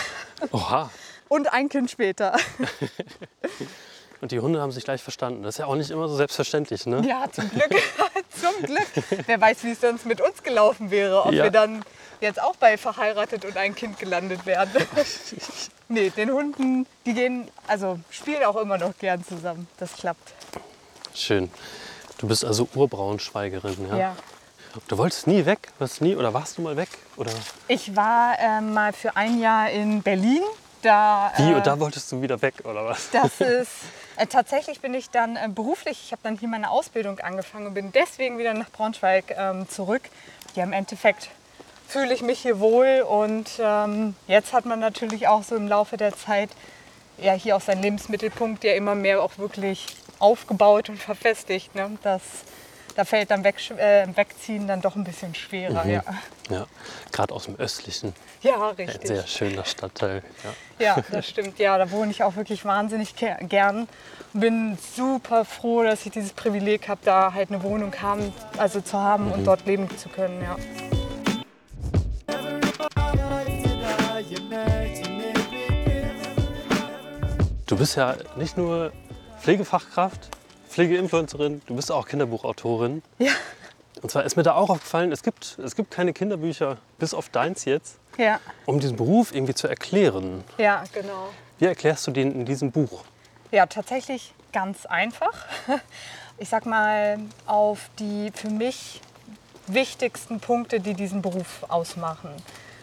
[0.52, 0.90] Oha.
[1.28, 2.36] und ein Kind später.
[4.20, 5.42] Und die Hunde haben sich gleich verstanden.
[5.44, 7.02] Das ist ja auch nicht immer so selbstverständlich, ne?
[7.06, 7.70] Ja, zum Glück.
[8.30, 8.86] zum Glück.
[9.26, 11.24] Wer weiß, wie es sonst mit uns gelaufen wäre.
[11.24, 11.44] Ob Ja.
[11.44, 11.84] wir dann
[12.20, 14.68] jetzt auch bei verheiratet und ein Kind gelandet wären.
[15.88, 19.68] nee, den Hunden, die gehen, also spielen auch immer noch gern zusammen.
[19.78, 20.32] Das klappt.
[21.14, 21.50] Schön.
[22.18, 23.96] Du bist also Urbraunschweigerin, ja?
[23.98, 24.16] Ja.
[24.88, 25.70] Du wolltest nie weg?
[25.78, 26.88] Warst nie oder warst du mal weg?
[27.16, 27.30] Oder
[27.68, 30.42] Ich war ähm, mal für ein Jahr in Berlin.
[30.82, 31.50] Da, wie?
[31.50, 33.08] äh, Und da wolltest du wieder weg oder was?
[33.10, 33.70] Das ist
[34.18, 37.74] äh, tatsächlich bin ich dann äh, beruflich, ich habe dann hier meine Ausbildung angefangen und
[37.74, 40.02] bin deswegen wieder nach Braunschweig ähm, zurück.
[40.54, 41.30] Ja, im Endeffekt
[41.86, 45.96] fühle ich mich hier wohl und ähm, jetzt hat man natürlich auch so im Laufe
[45.96, 46.50] der Zeit
[47.16, 49.86] ja hier auch seinen Lebensmittelpunkt ja immer mehr auch wirklich
[50.18, 51.74] aufgebaut und verfestigt.
[51.74, 51.96] Ne?
[52.02, 52.22] Das,
[52.98, 55.86] da fällt dann weg, äh, Wegziehen dann doch ein bisschen schwerer.
[55.86, 56.02] Ja.
[56.50, 56.66] Ja,
[57.12, 58.12] gerade aus dem östlichen.
[58.42, 59.06] ja, Ein richtig.
[59.06, 60.24] sehr schöner Stadtteil.
[60.78, 60.96] Ja.
[60.96, 61.60] Ja, das stimmt.
[61.60, 63.86] Ja, da wohne ich auch wirklich wahnsinnig ge- gern.
[64.32, 68.98] Bin super froh, dass ich dieses Privileg habe, da halt eine Wohnung haben, also zu
[68.98, 70.42] haben und dort leben zu können.
[70.42, 70.56] Ja.
[77.66, 78.92] Du bist ja nicht nur
[79.40, 80.30] Pflegefachkraft,
[80.68, 83.02] Pflegeinfluencerin, du bist auch Kinderbuchautorin.
[83.18, 83.32] Ja.
[84.02, 87.28] Und zwar ist mir da auch aufgefallen, es gibt, es gibt keine Kinderbücher, bis auf
[87.30, 90.44] deins jetzt, Ja, um diesen Beruf irgendwie zu erklären.
[90.58, 91.30] ja, genau.
[91.58, 93.02] Wie erklärst du den in diesem Buch?
[93.50, 95.46] Ja, tatsächlich ganz einfach.
[96.40, 99.00] Ich sag mal, auf die für mich
[99.66, 102.30] wichtigsten Punkte, die diesen Beruf ausmachen.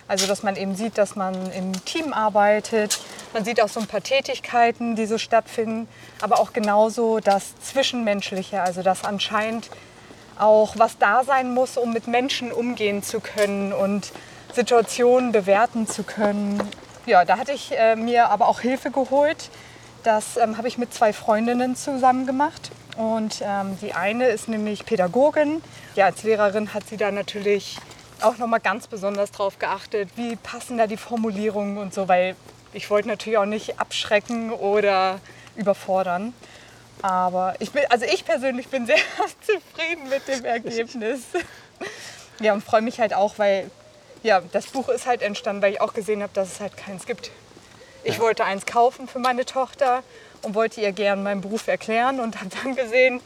[0.10, 3.00] Also, dass man eben sieht, dass man im Team arbeitet.
[3.36, 5.90] Man sieht auch so ein paar Tätigkeiten, die so stattfinden.
[6.22, 8.62] Aber auch genauso das Zwischenmenschliche.
[8.62, 9.70] Also, dass anscheinend
[10.40, 14.14] auch was da sein muss, um mit Menschen umgehen zu können und
[14.54, 16.64] Situationen bewerten zu können.
[17.06, 19.50] Ja, da hatte ich äh, mir aber auch Hilfe geholt.
[20.04, 22.72] Das ähm, habe ich mit zwei Freundinnen zusammen gemacht.
[22.96, 25.62] Und ähm, die eine ist nämlich Pädagogin.
[25.96, 27.80] Ja, als Lehrerin hat sie da natürlich
[28.22, 32.38] auch noch mal ganz besonders drauf geachtet, wie passen da die Formulierungen und so, weil
[32.76, 35.20] ich wollte natürlich auch nicht abschrecken oder
[35.56, 36.34] überfordern.
[37.02, 38.98] Aber ich bin, also ich persönlich bin sehr
[39.42, 41.22] zufrieden mit dem Ergebnis.
[42.40, 43.72] Ja, und freue mich halt auch, weil
[44.24, 47.06] ja, das Buch ist halt entstanden, weil ich auch gesehen habe, dass es halt keins
[47.06, 47.32] gibt.
[48.04, 50.04] Ich wollte eins kaufen für meine Tochter
[50.42, 53.22] und wollte ihr gern meinen Beruf erklären und habe dann gesehen,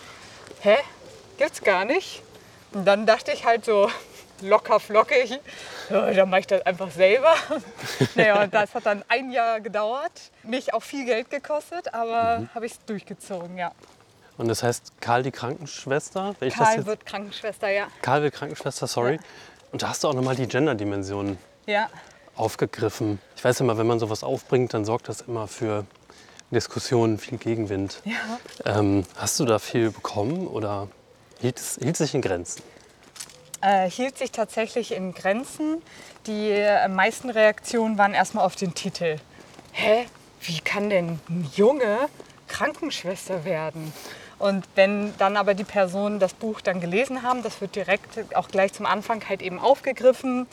[0.61, 0.77] hä,
[1.37, 2.21] gibt's gar nicht.
[2.71, 3.89] Und dann dachte ich halt so
[4.41, 5.39] locker flockig,
[5.89, 7.33] ja, dann mache ich das einfach selber.
[8.15, 10.11] naja, und das hat dann ein Jahr gedauert,
[10.43, 13.71] mich auch viel Geld gekostet, aber habe ich es durchgezogen, ja.
[14.37, 16.35] Und das heißt Karl die Krankenschwester?
[16.39, 17.87] Wenn Karl jetzt, wird Krankenschwester, ja.
[18.01, 19.19] Karl wird Krankenschwester, sorry.
[19.71, 21.89] Und da hast du auch nochmal die Gender-Dimension Ja,
[22.35, 23.19] aufgegriffen.
[23.35, 25.85] Ich weiß immer, wenn man sowas aufbringt, dann sorgt das immer für
[26.51, 28.01] Diskussionen, viel Gegenwind.
[28.05, 28.15] ja.
[28.65, 30.87] Ähm, hast du da viel bekommen oder
[31.41, 32.63] hielt es hielt sich in Grenzen?
[33.61, 35.81] Äh, hielt sich tatsächlich in Grenzen.
[36.27, 39.17] Die äh, meisten Reaktionen waren erstmal auf den Titel.
[39.71, 40.05] Hä?
[40.41, 42.09] Wie kann denn ein Junge
[42.47, 43.93] Krankenschwester werden?
[44.37, 48.47] Und wenn dann aber die Personen das Buch dann gelesen haben, das wird direkt auch
[48.47, 50.47] gleich zum Anfang halt eben aufgegriffen,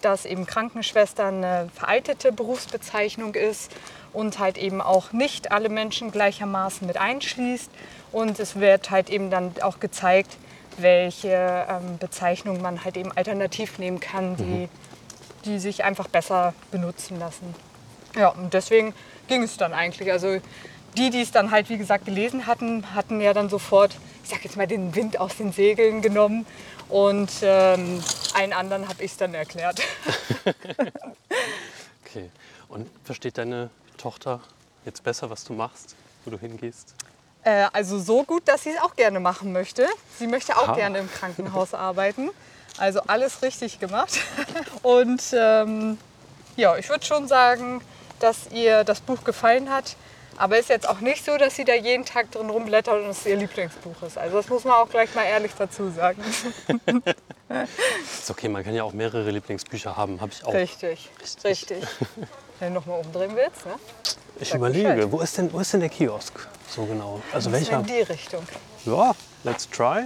[0.00, 3.72] dass eben Krankenschwester eine veraltete Berufsbezeichnung ist
[4.12, 7.70] und halt eben auch nicht alle Menschen gleichermaßen mit einschließt.
[8.12, 10.36] Und es wird halt eben dann auch gezeigt,
[10.78, 14.68] welche ähm, Bezeichnung man halt eben alternativ nehmen kann, die, mhm.
[15.44, 17.54] die sich einfach besser benutzen lassen.
[18.16, 18.94] Ja, und deswegen
[19.28, 20.10] ging es dann eigentlich.
[20.10, 20.38] Also
[20.96, 24.44] die, die es dann halt, wie gesagt, gelesen hatten, hatten ja dann sofort, ich sag
[24.44, 26.46] jetzt mal, den Wind aus den Segeln genommen.
[26.88, 28.02] Und ähm,
[28.34, 29.80] allen anderen habe ich es dann erklärt.
[32.04, 32.30] okay.
[32.68, 34.40] Und versteht deine Tochter
[34.84, 36.94] jetzt besser, was du machst, wo du hingehst?
[37.44, 39.86] Äh, also so gut, dass sie es auch gerne machen möchte.
[40.18, 40.74] Sie möchte auch Aha.
[40.76, 42.30] gerne im Krankenhaus arbeiten.
[42.78, 44.18] Also alles richtig gemacht.
[44.82, 45.98] Und ähm,
[46.56, 47.82] ja, ich würde schon sagen,
[48.20, 49.96] dass ihr das Buch gefallen hat.
[50.38, 53.26] Aber ist jetzt auch nicht so, dass sie da jeden Tag drin rumblättert und es
[53.26, 54.16] ihr Lieblingsbuch ist.
[54.16, 56.22] Also das muss man auch gleich mal ehrlich dazu sagen.
[58.18, 60.54] ist okay, man kann ja auch mehrere Lieblingsbücher haben, habe ich auch.
[60.54, 61.10] Richtig,
[61.44, 61.84] richtig.
[62.62, 63.74] Wenn du noch mal umdrehen willst, ne?
[64.38, 67.20] Ich Sag überlege, wo ist, denn, wo ist denn der Kiosk so genau?
[67.32, 67.80] Also welcher?
[67.80, 68.46] In die Richtung.
[68.84, 70.04] Ja, let's try.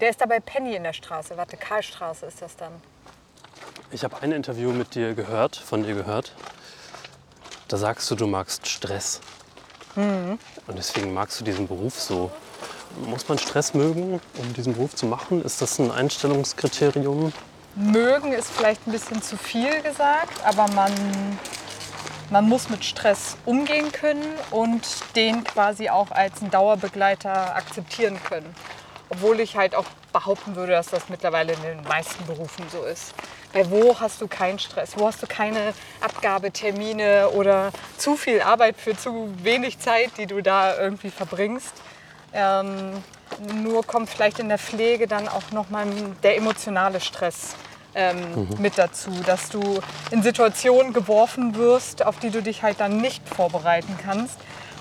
[0.00, 1.36] Der ist da bei Penny in der Straße.
[1.36, 2.70] Warte, Karlstraße ist das dann.
[3.90, 6.36] Ich habe ein Interview mit dir gehört, von dir gehört.
[7.66, 9.20] Da sagst du, du magst Stress.
[9.96, 10.38] Mhm.
[10.68, 12.30] Und deswegen magst du diesen Beruf so.
[13.06, 15.44] Muss man Stress mögen, um diesen Beruf zu machen?
[15.44, 17.32] Ist das ein Einstellungskriterium?
[17.74, 20.92] Mögen ist vielleicht ein bisschen zu viel gesagt, aber man,
[22.32, 24.82] man muss mit Stress umgehen können und
[25.14, 28.54] den quasi auch als einen Dauerbegleiter akzeptieren können.
[29.10, 33.12] Obwohl ich halt auch behaupten würde, dass das mittlerweile in den meisten Berufen so ist.
[33.52, 34.94] Weil wo hast du keinen Stress?
[34.96, 40.40] Wo hast du keine Abgabetermine oder zu viel Arbeit für zu wenig Zeit, die du
[40.40, 41.74] da irgendwie verbringst?
[42.32, 43.04] Ähm,
[43.56, 45.86] nur kommt vielleicht in der Pflege dann auch nochmal
[46.22, 47.56] der emotionale Stress
[47.94, 48.48] ähm, mhm.
[48.58, 53.26] mit dazu, dass du in Situationen geworfen wirst, auf die du dich halt dann nicht
[53.28, 54.38] vorbereiten kannst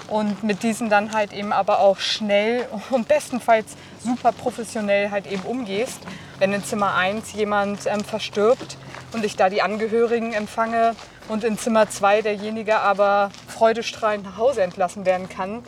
[0.08, 5.43] und mit diesen dann halt eben aber auch schnell und bestenfalls super professionell halt eben
[5.43, 6.00] umgehst.
[6.39, 8.78] Wenn in Zimmer 1 jemand ähm, verstirbt
[9.13, 10.95] und ich da die Angehörigen empfange
[11.30, 15.63] und in Zimmer 2 derjenige aber freudestrahlend nach Hause entlassen werden kann,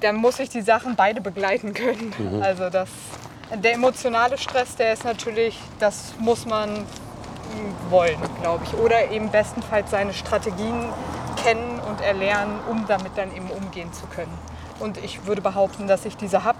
[0.00, 2.14] dann muss ich die Sachen beide begleiten können.
[2.18, 2.42] Mhm.
[2.42, 2.88] Also das,
[3.54, 6.86] der emotionale Stress, der ist natürlich, das muss man
[7.90, 8.74] wollen, glaube ich.
[8.74, 10.84] Oder eben bestenfalls seine Strategien
[11.42, 14.32] kennen und erlernen, um damit dann eben umgehen zu können.
[14.80, 16.58] Und ich würde behaupten, dass ich diese habe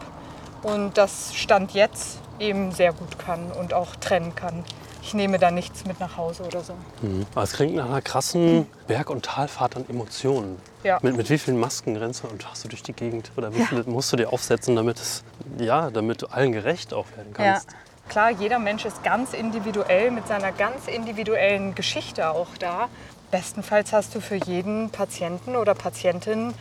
[0.63, 4.65] und das Stand jetzt eben sehr gut kann und auch trennen kann.
[5.03, 6.75] Ich nehme da nichts mit nach Hause oder so.
[7.03, 7.27] Mhm.
[7.37, 10.61] es klingt nach einer krassen Berg- und Talfahrt an Emotionen.
[10.85, 10.99] Ja.
[11.03, 13.33] Mit, mit wie vielen Masken rennst du und hast du durch die Gegend?
[13.37, 15.25] Oder wie viele musst du dir aufsetzen, damit, es,
[15.59, 17.71] ja, damit du allen gerecht auch werden kannst?
[17.71, 17.77] Ja.
[18.09, 22.89] Klar, jeder Mensch ist ganz individuell mit seiner ganz individuellen Geschichte auch da.
[23.31, 26.55] Bestenfalls hast du für jeden Patienten oder Patientin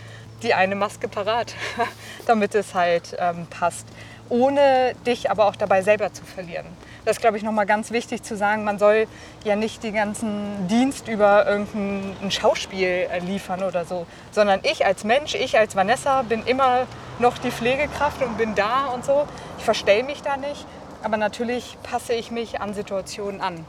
[0.43, 1.56] die eine Maske parat,
[2.25, 3.88] damit es halt ähm, passt,
[4.30, 6.65] ohne dich aber auch dabei selber zu verlieren.
[7.08, 8.65] Das ist, glaube ich, nochmal ganz wichtig zu sagen.
[8.65, 9.08] Man soll
[9.46, 15.06] ja nicht den ganzen Dienst über irgendein Schauspiel äh, liefern oder so, sondern ich als
[15.06, 16.86] Mensch, ich als Vanessa bin immer
[17.20, 19.26] noch die Pflegekraft und bin da und so.
[19.58, 20.65] Ich verstelle mich da nicht,
[21.02, 23.63] aber natürlich passe ich mich an Situationen an.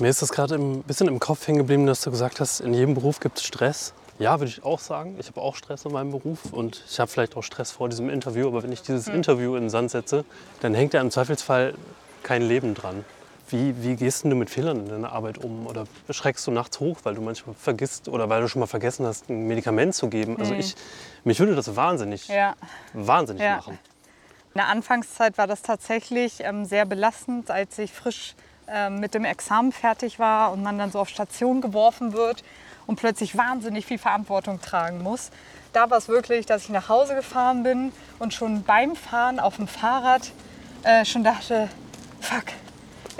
[0.00, 2.74] Mir ist das gerade ein bisschen im Kopf hängen geblieben, dass du gesagt hast, in
[2.74, 3.94] jedem Beruf gibt es Stress.
[4.18, 5.14] Ja, würde ich auch sagen.
[5.20, 8.10] Ich habe auch Stress in meinem Beruf und ich habe vielleicht auch Stress vor diesem
[8.10, 8.48] Interview.
[8.48, 9.14] Aber wenn ich dieses mhm.
[9.14, 10.24] Interview in den Sand setze,
[10.62, 11.74] dann hängt ja im Zweifelsfall
[12.22, 13.04] kein Leben dran.
[13.48, 15.66] Wie, wie gehst du mit Fehlern in deiner Arbeit um?
[15.66, 19.04] Oder schreckst du nachts hoch, weil du manchmal vergisst oder weil du schon mal vergessen
[19.04, 20.36] hast, ein Medikament zu geben?
[20.38, 20.60] Also mhm.
[20.60, 20.76] ich,
[21.24, 22.54] mich würde das wahnsinnig, ja.
[22.92, 23.56] wahnsinnig ja.
[23.56, 23.78] machen.
[24.54, 28.34] In der Anfangszeit war das tatsächlich ähm, sehr belastend, als ich frisch
[28.68, 32.44] ähm, mit dem Examen fertig war und man dann so auf Station geworfen wird
[32.86, 35.30] und plötzlich wahnsinnig viel Verantwortung tragen muss.
[35.72, 39.56] Da war es wirklich, dass ich nach Hause gefahren bin und schon beim Fahren auf
[39.56, 40.32] dem Fahrrad
[40.82, 41.68] äh, schon dachte,
[42.20, 42.44] fuck,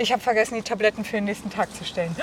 [0.01, 2.15] ich habe vergessen, die Tabletten für den nächsten Tag zu stellen.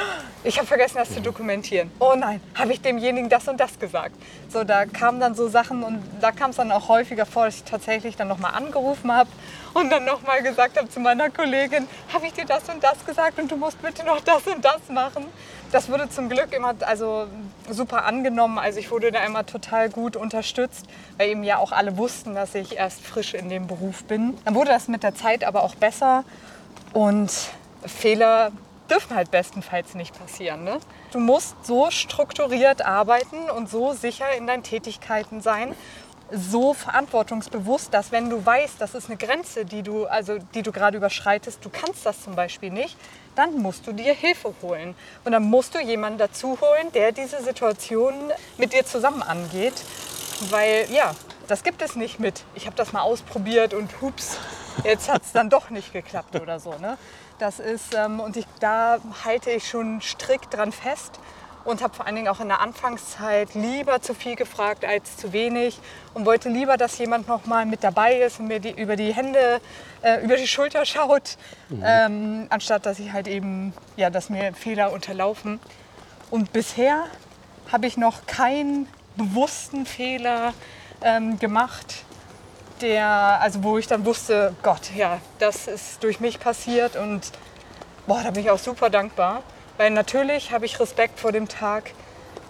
[0.43, 1.93] Ich habe vergessen, das zu dokumentieren.
[2.01, 4.17] Oh nein, habe ich demjenigen das und das gesagt.
[4.49, 7.57] So, da kamen dann so Sachen und da kam es dann auch häufiger vor, dass
[7.57, 9.31] ich tatsächlich dann nochmal angerufen habe
[9.75, 13.38] und dann nochmal gesagt habe zu meiner Kollegin, habe ich dir das und das gesagt
[13.38, 15.27] und du musst bitte noch das und das machen.
[15.71, 17.29] Das wurde zum Glück immer also
[17.71, 18.59] super angenommen.
[18.59, 20.87] Also ich wurde da immer total gut unterstützt,
[21.17, 24.37] weil eben ja auch alle wussten, dass ich erst frisch in dem Beruf bin.
[24.45, 26.25] Dann wurde das mit der Zeit aber auch besser
[26.92, 27.31] und
[27.85, 28.53] Fehler
[28.90, 30.64] dürfen halt bestenfalls nicht passieren.
[30.64, 30.79] Ne?
[31.12, 35.74] Du musst so strukturiert arbeiten und so sicher in deinen Tätigkeiten sein,
[36.31, 40.72] so verantwortungsbewusst, dass wenn du weißt, das ist eine Grenze, die du, also, die du
[40.72, 42.96] gerade überschreitest, du kannst das zum Beispiel nicht,
[43.35, 44.94] dann musst du dir Hilfe holen.
[45.24, 48.14] Und dann musst du jemanden dazu holen, der diese Situation
[48.59, 49.74] mit dir zusammen angeht.
[50.51, 51.14] Weil ja,
[51.48, 54.37] das gibt es nicht mit, ich habe das mal ausprobiert und hups,
[54.84, 56.74] jetzt hat es dann doch nicht geklappt oder so.
[56.78, 56.98] Ne?
[57.38, 61.18] Das ist, ähm, und ich, da halte ich schon strikt dran fest
[61.64, 65.32] und habe vor allen Dingen auch in der Anfangszeit lieber zu viel gefragt als zu
[65.32, 65.78] wenig
[66.14, 69.14] und wollte lieber, dass jemand noch mal mit dabei ist und mir die, über die
[69.14, 69.61] Hände,
[70.02, 71.37] äh, über die Schulter schaut,
[71.70, 71.82] mhm.
[71.84, 75.61] ähm, anstatt dass ich halt eben, ja, dass mir Fehler unterlaufen.
[76.30, 77.06] Und bisher
[77.72, 80.52] habe ich noch keinen bewussten Fehler
[81.02, 82.04] ähm, gemacht,
[82.80, 83.06] der,
[83.40, 87.32] also wo ich dann wusste, Gott, ja, das ist durch mich passiert und
[88.06, 89.42] boah, da bin ich auch super dankbar.
[89.76, 91.92] Weil natürlich habe ich Respekt vor dem Tag,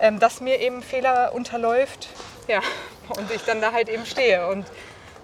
[0.00, 2.08] ähm, dass mir eben Fehler unterläuft.
[2.46, 2.60] Ja,
[3.10, 4.64] und ich dann da halt eben stehe und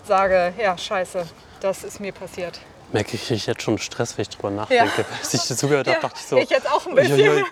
[0.07, 1.27] sage, ja, scheiße,
[1.61, 2.61] das ist mir passiert.
[2.93, 5.03] Merke ich jetzt schon Stress, wenn ich drüber nachdenke.
[5.03, 5.19] Ja.
[5.19, 6.37] Als ich zugehört habe, ja, dachte ich so.
[6.37, 7.45] Ich jetzt auch ein bisschen.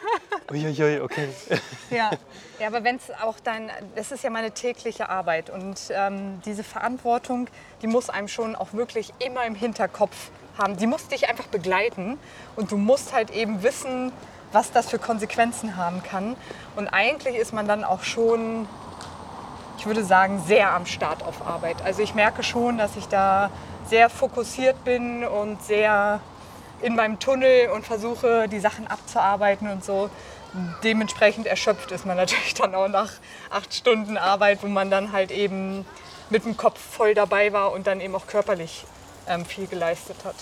[0.52, 1.28] Uiuiui, okay.
[1.90, 2.10] Ja,
[2.58, 6.62] ja aber wenn es auch dein, das ist ja meine tägliche Arbeit und ähm, diese
[6.62, 7.48] Verantwortung,
[7.80, 10.76] die muss einem schon auch wirklich immer im Hinterkopf haben.
[10.76, 12.18] Die muss dich einfach begleiten
[12.56, 14.12] und du musst halt eben wissen,
[14.52, 16.36] was das für Konsequenzen haben kann.
[16.76, 18.68] Und eigentlich ist man dann auch schon,
[19.78, 21.82] ich würde sagen, sehr am Start auf Arbeit.
[21.82, 23.50] Also ich merke schon, dass ich da
[23.88, 26.20] sehr fokussiert bin und sehr
[26.82, 30.10] in meinem Tunnel und versuche, die Sachen abzuarbeiten und so.
[30.82, 33.12] Dementsprechend erschöpft ist man natürlich dann auch nach
[33.50, 35.84] acht Stunden Arbeit, wo man dann halt eben
[36.30, 38.84] mit dem Kopf voll dabei war und dann eben auch körperlich
[39.28, 40.34] ähm, viel geleistet hat.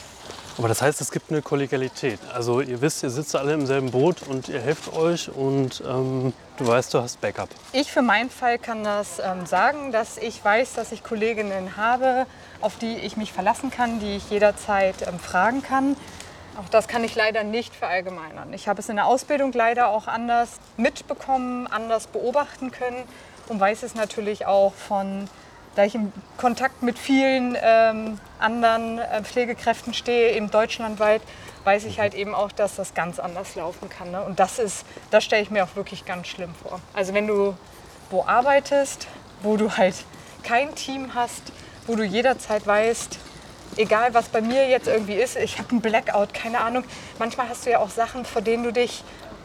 [0.59, 2.18] Aber das heißt, es gibt eine Kollegialität.
[2.35, 6.33] Also ihr wisst, ihr sitzt alle im selben Boot und ihr helft euch und ähm,
[6.59, 7.49] du weißt, du hast Backup.
[7.73, 12.27] Ich für meinen Fall kann das ähm, sagen, dass ich weiß, dass ich Kolleginnen habe,
[12.61, 15.96] auf die ich mich verlassen kann, die ich jederzeit ähm, fragen kann.
[16.56, 18.52] Auch das kann ich leider nicht verallgemeinern.
[18.52, 23.04] Ich habe es in der Ausbildung leider auch anders mitbekommen, anders beobachten können
[23.48, 25.28] und weiß es natürlich auch von
[25.76, 31.22] da ich im Kontakt mit vielen ähm, anderen äh, Pflegekräften stehe, eben deutschlandweit,
[31.64, 34.10] weiß ich halt eben auch, dass das ganz anders laufen kann.
[34.10, 34.22] Ne?
[34.22, 36.80] Und das ist, das stelle ich mir auch wirklich ganz schlimm vor.
[36.92, 37.56] Also wenn du
[38.10, 39.06] wo arbeitest,
[39.42, 39.94] wo du halt
[40.42, 41.42] kein Team hast,
[41.86, 43.18] wo du jederzeit weißt,
[43.76, 46.85] egal was bei mir jetzt irgendwie ist, ich habe einen Blackout, keine Ahnung.
[47.18, 49.04] Manchmal hast du ja auch Sachen, vor denen du dich,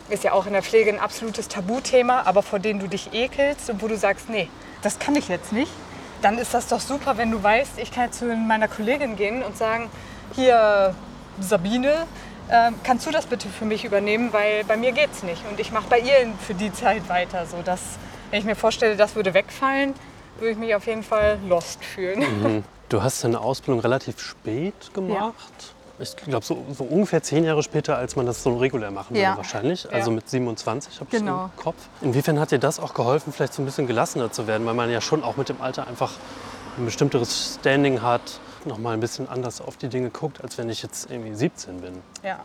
[0.09, 3.69] ist ja auch in der Pflege ein absolutes Tabuthema, aber vor denen du dich ekelst
[3.69, 4.49] und wo du sagst, nee,
[4.81, 5.71] das kann ich jetzt nicht
[6.25, 9.43] dann ist das doch super, wenn du weißt, ich kann jetzt zu meiner Kollegin gehen
[9.43, 9.89] und sagen,
[10.33, 10.95] hier
[11.39, 12.07] Sabine,
[12.49, 15.59] äh, kannst du das bitte für mich übernehmen, weil bei mir geht es nicht und
[15.59, 17.45] ich mache bei ihr für die Zeit weiter.
[17.45, 17.81] So dass,
[18.31, 19.93] wenn ich mir vorstelle, das würde wegfallen,
[20.39, 22.19] würde ich mich auf jeden Fall lost fühlen.
[22.19, 22.63] Mhm.
[22.89, 25.35] Du hast deine Ausbildung relativ spät gemacht.
[25.59, 29.15] Ja ich glaube, so, so, ungefähr zehn Jahre später, als man das so regulär machen
[29.15, 29.29] ja.
[29.29, 29.91] würde wahrscheinlich.
[29.91, 30.15] Also ja.
[30.15, 31.45] mit 27 habe ich genau.
[31.45, 31.77] im Kopf.
[32.01, 34.91] Inwiefern hat dir das auch geholfen, vielleicht so ein bisschen gelassener zu werden, weil man
[34.91, 36.11] ja schon auch mit dem Alter einfach
[36.77, 40.69] ein bestimmteres Standing hat, noch mal ein bisschen anders auf die Dinge guckt, als wenn
[40.69, 41.93] ich jetzt irgendwie 17 bin.
[42.23, 42.39] Ja,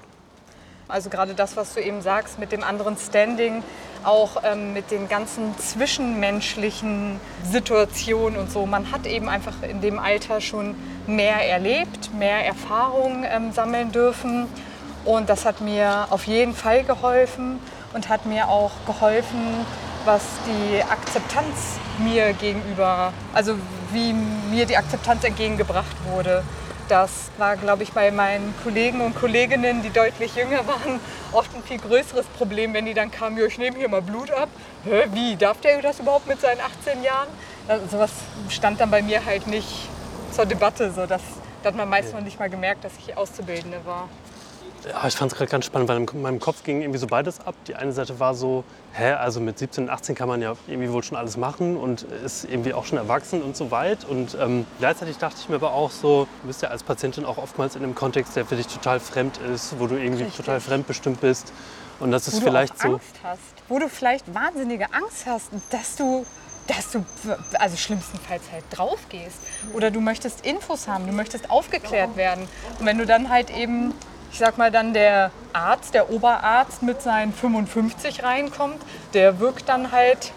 [0.90, 3.62] also gerade das, was du eben sagst mit dem anderen Standing,
[4.04, 8.66] auch ähm, mit den ganzen zwischenmenschlichen Situationen und so.
[8.66, 10.74] Man hat eben einfach in dem Alter schon
[11.06, 14.46] mehr erlebt, mehr Erfahrung ähm, sammeln dürfen.
[15.04, 17.58] Und das hat mir auf jeden Fall geholfen
[17.94, 19.66] und hat mir auch geholfen,
[20.04, 23.54] was die Akzeptanz mir gegenüber, also
[23.92, 26.42] wie mir die Akzeptanz entgegengebracht wurde.
[26.90, 30.98] Das war, glaube ich, bei meinen Kollegen und Kolleginnen, die deutlich jünger waren,
[31.30, 34.32] oft ein viel größeres Problem, wenn die dann kamen, ja, ich nehme hier mal Blut
[34.32, 34.48] ab.
[34.82, 37.28] Hä, wie, darf der das überhaupt mit seinen 18 Jahren?
[37.68, 38.10] Also, sowas
[38.48, 39.68] stand dann bei mir halt nicht
[40.32, 40.90] zur Debatte.
[40.90, 41.22] So, das,
[41.62, 44.08] da hat man meist noch nicht mal gemerkt, dass ich Auszubildende war.
[44.88, 47.40] Ja, ich fand es gerade ganz spannend, weil in meinem Kopf ging irgendwie so beides
[47.40, 47.54] ab.
[47.66, 50.90] Die eine Seite war so, hä, also mit 17 und 18 kann man ja irgendwie
[50.90, 54.04] wohl schon alles machen und ist irgendwie auch schon erwachsen und so weit.
[54.04, 57.36] Und ähm, gleichzeitig dachte ich mir aber auch so, du bist ja als Patientin auch
[57.36, 60.44] oftmals in einem Kontext, der für dich total fremd ist, wo du irgendwie Richtig.
[60.44, 61.52] total fremdbestimmt bist.
[61.98, 63.40] Und das ist wo vielleicht du auch Angst Hast.
[63.68, 66.24] Wo du vielleicht wahnsinnige Angst hast, dass du
[66.66, 67.04] dass du
[67.58, 69.38] also schlimmstenfalls halt drauf gehst.
[69.72, 72.46] Oder du möchtest Infos haben, du möchtest aufgeklärt werden.
[72.78, 73.92] Und wenn du dann halt eben
[74.32, 78.80] ich sag mal, dann der Arzt, der Oberarzt mit seinen 55 reinkommt,
[79.14, 80.32] der wirkt dann halt,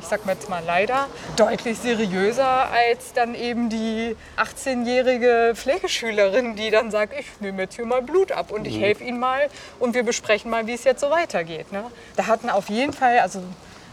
[0.00, 6.70] ich sag mal jetzt mal leider, deutlich seriöser als dann eben die 18-jährige Pflegeschülerin, die
[6.70, 8.80] dann sagt, ich nehme jetzt hier mal Blut ab und ich mhm.
[8.80, 11.70] helfe Ihnen mal und wir besprechen mal, wie es jetzt so weitergeht.
[11.72, 11.84] Ne?
[12.16, 13.42] Da hatten auf jeden Fall, also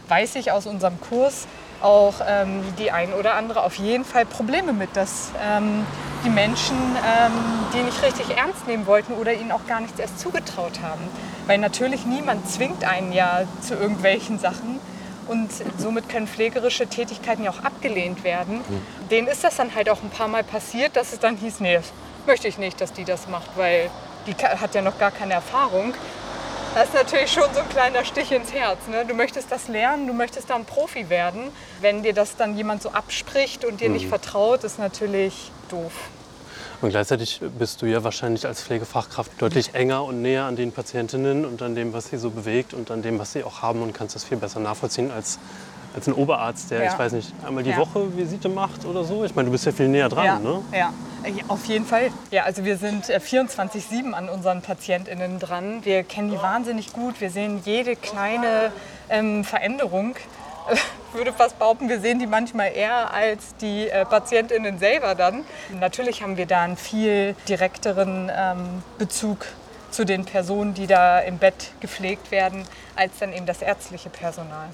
[0.08, 1.46] weiß ich aus unserem Kurs,
[1.82, 5.84] auch ähm, die ein oder andere auf jeden Fall Probleme mit, dass ähm,
[6.24, 7.32] die Menschen ähm,
[7.74, 11.02] die nicht richtig ernst nehmen wollten oder ihnen auch gar nichts erst zugetraut haben.
[11.46, 14.80] Weil natürlich niemand zwingt einen ja zu irgendwelchen Sachen.
[15.28, 18.56] Und somit können pflegerische Tätigkeiten ja auch abgelehnt werden.
[18.56, 19.08] Mhm.
[19.08, 21.74] Denen ist das dann halt auch ein paar Mal passiert, dass es dann hieß, nee,
[21.76, 21.92] das
[22.26, 23.88] möchte ich nicht, dass die das macht, weil
[24.26, 25.94] die hat ja noch gar keine Erfahrung.
[26.74, 28.78] Das ist natürlich schon so ein kleiner Stich ins Herz.
[28.90, 29.04] Ne?
[29.04, 31.50] Du möchtest das lernen, du möchtest dann Profi werden.
[31.82, 33.96] Wenn dir das dann jemand so abspricht und dir mhm.
[33.96, 35.92] nicht vertraut, ist natürlich doof.
[36.80, 41.44] Und gleichzeitig bist du ja wahrscheinlich als Pflegefachkraft deutlich enger und näher an den Patientinnen
[41.44, 43.92] und an dem, was sie so bewegt und an dem, was sie auch haben und
[43.92, 45.38] kannst das viel besser nachvollziehen als,
[45.94, 46.92] als ein Oberarzt, der, ja.
[46.92, 47.78] ich weiß nicht, einmal die ja.
[47.78, 49.24] Woche Visite macht oder so.
[49.24, 50.38] Ich meine, du bist ja viel näher dran, ja.
[50.38, 50.62] ne?
[50.72, 50.92] Ja,
[51.48, 52.10] auf jeden Fall.
[52.30, 55.84] Ja, also wir sind 24-7 äh, an unseren PatientInnen dran.
[55.84, 57.20] Wir kennen die wahnsinnig gut.
[57.20, 58.72] Wir sehen jede kleine
[59.08, 60.14] ähm, Veränderung.
[60.72, 60.80] Ich
[61.14, 65.44] würde fast behaupten, wir sehen die manchmal eher als die äh, PatientInnen selber dann.
[65.78, 69.46] Natürlich haben wir da einen viel direkteren ähm, Bezug
[69.90, 72.64] zu den Personen, die da im Bett gepflegt werden,
[72.96, 74.68] als dann eben das ärztliche Personal.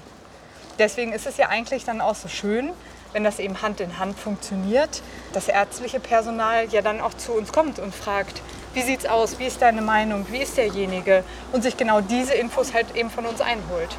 [0.79, 2.71] Deswegen ist es ja eigentlich dann auch so schön,
[3.11, 5.01] wenn das eben Hand in Hand funktioniert,
[5.33, 8.41] das ärztliche Personal ja dann auch zu uns kommt und fragt,
[8.73, 12.73] wie sieht's aus, wie ist deine Meinung, wie ist derjenige und sich genau diese Infos
[12.73, 13.95] halt eben von uns einholt.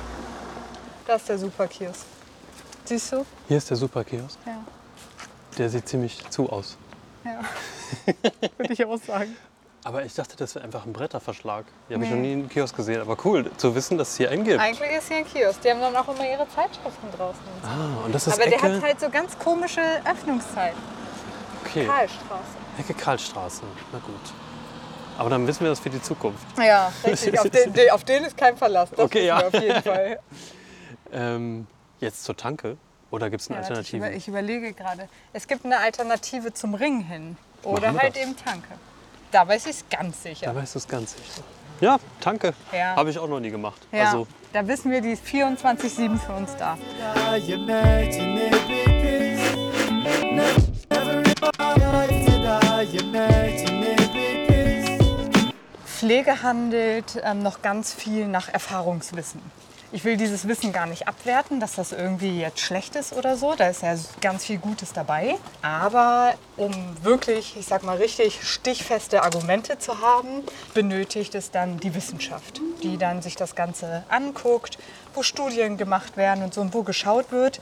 [1.06, 2.06] Das ist der Superkiosk.
[2.84, 3.26] Siehst du?
[3.48, 4.38] Hier ist der Superkiosk?
[4.46, 4.64] Ja.
[5.58, 6.78] Der sieht ziemlich zu aus.
[7.24, 7.40] Ja,
[8.56, 9.36] würde ich auch sagen.
[9.82, 11.64] Aber ich dachte, das wäre einfach ein Bretterverschlag.
[11.88, 13.00] Die habe ich noch nie in Kiosk gesehen.
[13.00, 14.60] Aber cool, zu wissen, dass es hier einen gibt.
[14.60, 15.62] Eigentlich ist hier ein Kiosk.
[15.62, 17.40] Die haben dann auch immer ihre Zeitschriften draußen.
[17.40, 17.68] Und so.
[17.68, 18.60] Ah, und das ist Aber Ecke...
[18.60, 20.78] der hat halt so ganz komische Öffnungszeiten.
[21.64, 21.86] Okay.
[21.86, 22.42] Karlstraße.
[22.78, 23.62] Ecke Karlstraße.
[23.92, 24.14] Na gut.
[25.16, 26.44] Aber dann wissen wir das für die Zukunft.
[26.58, 27.38] Ja, richtig.
[27.38, 28.90] auf, den, auf den ist kein Verlass.
[28.90, 29.46] Das okay, ja.
[29.46, 30.18] auf jeden Fall.
[31.12, 31.66] ähm,
[32.00, 32.76] jetzt zur Tanke.
[33.10, 33.96] Oder gibt es eine ja, Alternative?
[33.96, 35.08] Ich, über, ich überlege gerade.
[35.32, 37.36] Es gibt eine Alternative zum Ring hin.
[37.62, 38.22] Oder halt das.
[38.22, 38.68] eben Tanke.
[39.30, 40.46] Da weiß ich es ganz sicher.
[40.46, 41.42] Da weißt du es ganz sicher.
[41.80, 42.52] Ja, danke.
[42.72, 42.96] Ja.
[42.96, 43.80] Habe ich auch noch nie gemacht.
[43.92, 44.06] Ja.
[44.06, 44.26] Also.
[44.52, 46.76] Da wissen wir, die ist 24-7 für uns da.
[55.84, 59.40] Pflege handelt ähm, noch ganz viel nach Erfahrungswissen.
[59.92, 63.56] Ich will dieses Wissen gar nicht abwerten, dass das irgendwie jetzt schlecht ist oder so.
[63.56, 65.34] Da ist ja ganz viel Gutes dabei.
[65.62, 66.72] Aber um
[67.02, 72.98] wirklich, ich sag mal, richtig stichfeste Argumente zu haben, benötigt es dann die Wissenschaft, die
[72.98, 74.78] dann sich das Ganze anguckt,
[75.12, 77.60] wo Studien gemacht werden und so und wo geschaut wird,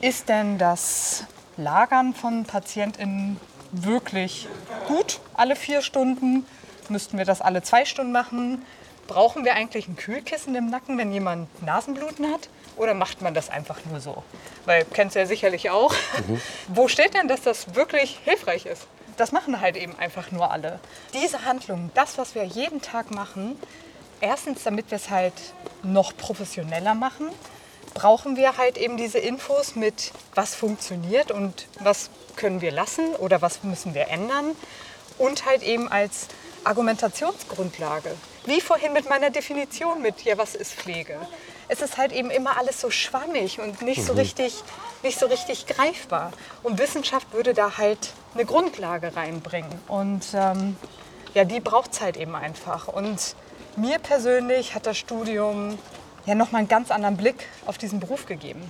[0.00, 1.24] ist denn das
[1.56, 3.40] Lagern von PatientInnen
[3.72, 4.46] wirklich
[4.86, 6.46] gut alle vier Stunden?
[6.88, 8.64] Müssten wir das alle zwei Stunden machen?
[9.06, 12.48] Brauchen wir eigentlich ein Kühlkissen im Nacken, wenn jemand Nasenbluten hat?
[12.76, 14.22] Oder macht man das einfach nur so?
[14.64, 15.94] Weil, kennst du ja sicherlich auch.
[16.28, 16.40] Mhm.
[16.68, 18.86] Wo steht denn, dass das wirklich hilfreich ist?
[19.16, 20.80] Das machen halt eben einfach nur alle.
[21.12, 23.58] Diese Handlung, das, was wir jeden Tag machen,
[24.20, 25.34] erstens, damit wir es halt
[25.82, 27.28] noch professioneller machen,
[27.92, 33.42] brauchen wir halt eben diese Infos mit, was funktioniert und was können wir lassen oder
[33.42, 34.56] was müssen wir ändern.
[35.18, 36.28] Und halt eben als
[36.64, 38.14] Argumentationsgrundlage.
[38.44, 41.16] Wie vorhin mit meiner Definition mit, ja, was ist Pflege?
[41.68, 44.18] Es ist halt eben immer alles so schwammig und nicht so mhm.
[44.18, 44.64] richtig,
[45.02, 46.32] nicht so richtig greifbar.
[46.62, 49.70] Und Wissenschaft würde da halt eine Grundlage reinbringen.
[49.86, 50.76] Und ähm,
[51.34, 52.88] ja, die braucht es halt eben einfach.
[52.88, 53.36] Und
[53.76, 55.78] mir persönlich hat das Studium
[56.26, 58.62] ja nochmal einen ganz anderen Blick auf diesen Beruf gegeben.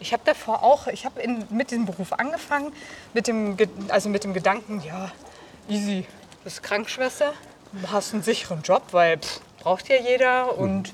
[0.00, 2.72] Ich habe davor auch, ich habe mit diesem Beruf angefangen,
[3.14, 3.56] mit dem,
[3.88, 5.12] also mit dem Gedanken, ja,
[5.68, 7.32] easy, du bist Krankenschwester,
[7.90, 10.92] hast einen sicheren Job, weil pff, braucht ja jeder und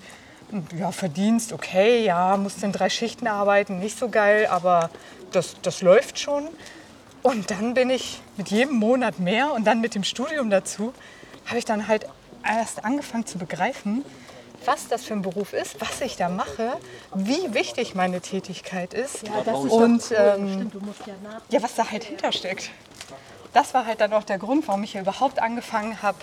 [0.79, 4.91] ja, Verdienst, okay, ja, musst in drei Schichten arbeiten, nicht so geil, aber
[5.33, 6.49] das, das läuft schon.
[7.23, 10.95] Und dann bin ich mit jedem Monat mehr und dann mit dem Studium dazu,
[11.47, 12.07] habe ich dann halt
[12.45, 14.05] erst angefangen zu begreifen,
[14.65, 16.73] was das für ein Beruf ist, was ich da mache,
[17.15, 20.71] wie wichtig meine Tätigkeit ist ja, und ähm,
[21.49, 22.71] ja, was da halt hintersteckt.
[23.53, 26.19] Das war halt dann auch der Grund, warum ich hier überhaupt angefangen habe,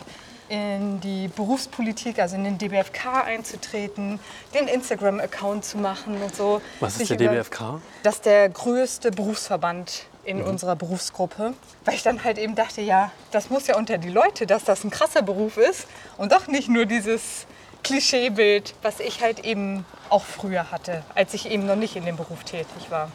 [0.50, 4.20] in die Berufspolitik, also in den DBFK einzutreten,
[4.54, 6.62] den Instagram-Account zu machen und so.
[6.80, 7.82] Was ist der DBFK?
[8.04, 10.46] Das ist der größte Berufsverband in mhm.
[10.46, 11.54] unserer Berufsgruppe,
[11.86, 14.84] weil ich dann halt eben dachte, ja, das muss ja unter die Leute, dass das
[14.84, 15.88] ein krasser Beruf ist
[16.18, 17.46] und doch nicht nur dieses
[17.84, 22.18] Klischeebild, was ich halt eben auch früher hatte, als ich eben noch nicht in dem
[22.18, 23.12] Beruf tätig war.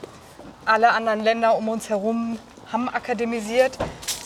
[0.65, 2.39] Alle anderen Länder um uns herum
[2.71, 3.77] haben akademisiert.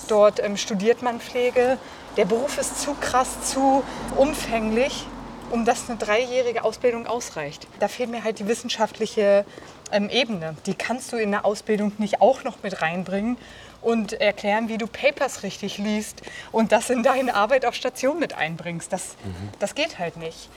[0.09, 1.79] Dort ähm, studiert man Pflege
[2.17, 3.83] der Beruf ist zu krass, zu
[4.17, 5.07] umfänglich,
[5.51, 7.67] um das eine dreijährige Ausbildung ausreicht.
[7.81, 9.45] Da fehlt mir halt die wissenschaftliche
[9.93, 10.57] ähm, Ebene.
[10.67, 13.37] Die kannst du in der Ausbildung nicht auch noch mit reinbringen
[13.83, 18.35] und erklären, wie du Papers richtig liest und das in deine Arbeit auf Station mit
[18.35, 18.93] einbringst.
[18.93, 19.51] Das, mhm.
[19.59, 20.49] das geht halt nicht.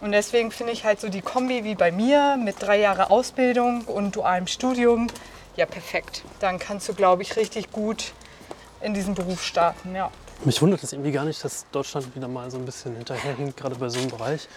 [0.00, 3.82] Und deswegen finde ich halt so die Kombi wie bei mir mit drei Jahre Ausbildung
[3.82, 5.08] und dualem Studium,
[5.56, 6.22] ja perfekt.
[6.38, 8.12] Dann kannst du, glaube ich, richtig gut
[8.82, 10.10] in diesen Beruf starten, ja.
[10.44, 13.74] Mich wundert es irgendwie gar nicht, dass Deutschland wieder mal so ein bisschen hinterherhinkt, gerade
[13.76, 14.48] bei so einem Bereich.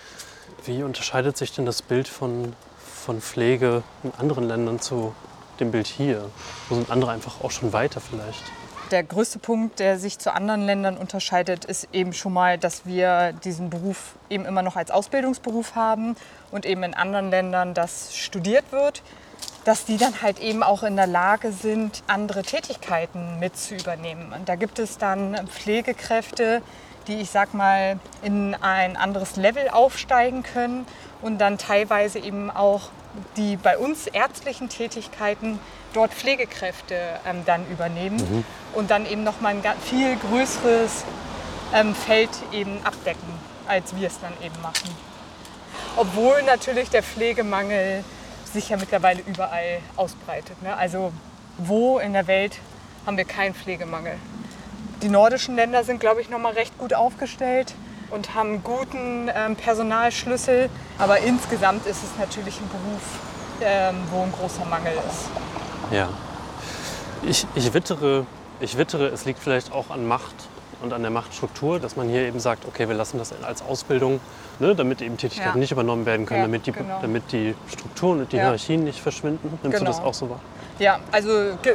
[0.66, 5.16] Wie unterscheidet sich denn das Bild von, von Pflege in anderen Ländern zu
[5.60, 6.30] dem Bild hier?
[6.68, 8.44] Wo sind andere einfach auch schon weiter vielleicht?
[8.92, 13.34] Der größte Punkt, der sich zu anderen Ländern unterscheidet, ist eben schon mal, dass wir
[13.44, 16.16] diesen Beruf eben immer noch als Ausbildungsberuf haben
[16.52, 19.02] und eben in anderen Ländern das studiert wird
[19.66, 24.34] dass die dann halt eben auch in der Lage sind, andere Tätigkeiten mit zu übernehmen.
[24.34, 26.62] Und da gibt es dann Pflegekräfte,
[27.08, 30.86] die ich sag mal in ein anderes Level aufsteigen können
[31.22, 32.90] und dann teilweise eben auch
[33.38, 35.60] die bei uns ärztlichen Tätigkeiten
[35.94, 36.96] dort Pflegekräfte
[37.26, 38.46] ähm, dann übernehmen mhm.
[38.74, 41.04] und dann eben noch mal ein viel größeres
[41.74, 43.34] ähm, Feld eben abdecken,
[43.68, 44.90] als wir es dann eben machen.
[45.96, 48.04] Obwohl natürlich der Pflegemangel
[48.54, 50.62] sich ja mittlerweile überall ausbreitet.
[50.62, 50.76] Ne?
[50.76, 51.12] Also
[51.58, 52.60] wo in der Welt
[53.06, 54.16] haben wir keinen Pflegemangel?
[55.02, 57.74] Die nordischen Länder sind, glaube ich, noch mal recht gut aufgestellt
[58.12, 60.70] und haben guten ähm, Personalschlüssel.
[60.98, 63.02] Aber insgesamt ist es natürlich ein Beruf,
[63.62, 65.30] ähm, wo ein großer Mangel ist.
[65.92, 66.10] Ja.
[67.22, 68.26] Ich, ich, wittere,
[68.60, 70.36] ich wittere, es liegt vielleicht auch an Macht
[70.82, 74.20] und an der Machtstruktur, dass man hier eben sagt, okay, wir lassen das als Ausbildung,
[74.60, 75.60] ne, damit eben Tätigkeiten ja.
[75.60, 77.00] nicht übernommen werden können, ja, damit, die, genau.
[77.02, 78.44] damit die Strukturen und die ja.
[78.44, 79.60] Hierarchien nicht verschwinden.
[79.64, 79.92] Nimmst genau.
[79.92, 80.40] du das auch so wahr?
[80.80, 81.30] Ja, also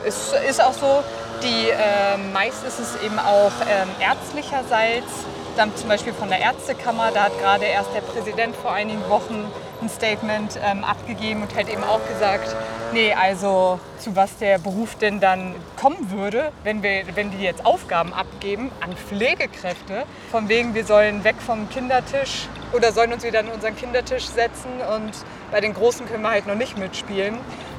[0.07, 1.03] es ist auch so,
[1.43, 5.13] die, äh, meist ist es eben auch ähm, ärztlicherseits,
[5.57, 9.45] dann zum Beispiel von der Ärztekammer, da hat gerade erst der Präsident vor einigen Wochen
[9.83, 12.55] ein Statement ähm, abgegeben und hat eben auch gesagt,
[12.93, 17.64] nee, also zu was der Beruf denn dann kommen würde, wenn, wir, wenn die jetzt
[17.66, 23.41] Aufgaben abgeben an Pflegekräfte, von wegen, wir sollen weg vom Kindertisch oder sollen uns wieder
[23.41, 25.12] an unseren Kindertisch setzen und
[25.51, 27.37] bei den Großen können wir halt noch nicht mitspielen.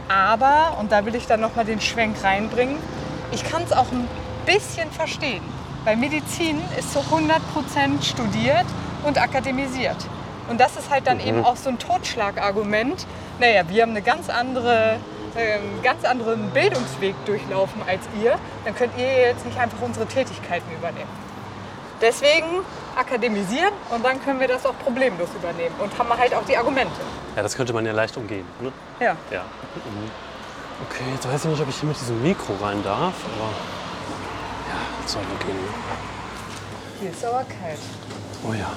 [0.07, 2.77] Aber, und da will ich dann nochmal den Schwenk reinbringen,
[3.31, 4.07] ich kann es auch ein
[4.45, 5.43] bisschen verstehen.
[5.83, 8.65] Weil Medizin ist zu 100% studiert
[9.03, 9.97] und akademisiert.
[10.49, 11.27] Und das ist halt dann mhm.
[11.27, 13.05] eben auch so ein Totschlagargument.
[13.39, 14.97] Naja, wir haben eine ganz andere,
[15.35, 18.37] einen ähm, ganz anderen Bildungsweg durchlaufen als ihr.
[18.63, 21.09] Dann könnt ihr jetzt nicht einfach unsere Tätigkeiten übernehmen.
[22.01, 22.45] Deswegen
[22.95, 27.01] akademisieren und dann können wir das auch problemlos übernehmen und haben halt auch die Argumente.
[27.35, 28.45] Ja, das könnte man ja leicht umgehen.
[28.61, 28.71] Ne?
[28.99, 29.15] Ja.
[29.31, 29.41] ja.
[29.41, 30.11] Mhm.
[30.89, 33.49] Okay, jetzt weiß ich nicht, ob ich hier mit diesem Mikro rein darf, aber
[34.69, 35.57] ja, soll wohl gehen.
[36.99, 37.79] Hier ist aber kalt.
[38.47, 38.71] Oh ja.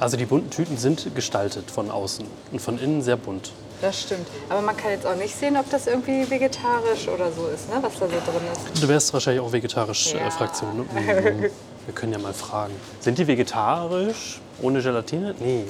[0.00, 3.52] Also die bunten Tüten sind gestaltet von außen und von innen sehr bunt.
[3.82, 4.26] Das stimmt.
[4.48, 7.76] Aber man kann jetzt auch nicht sehen, ob das irgendwie vegetarisch oder so ist, ne?
[7.82, 8.82] was da so drin ist.
[8.82, 10.26] Du wärst wahrscheinlich auch vegetarisch äh, ja.
[10.26, 10.76] äh, Fraktion.
[10.78, 10.84] Ne?
[11.30, 11.50] Mhm.
[11.86, 12.74] Wir können ja mal fragen.
[13.00, 15.34] Sind die vegetarisch ohne Gelatine?
[15.40, 15.64] Nee.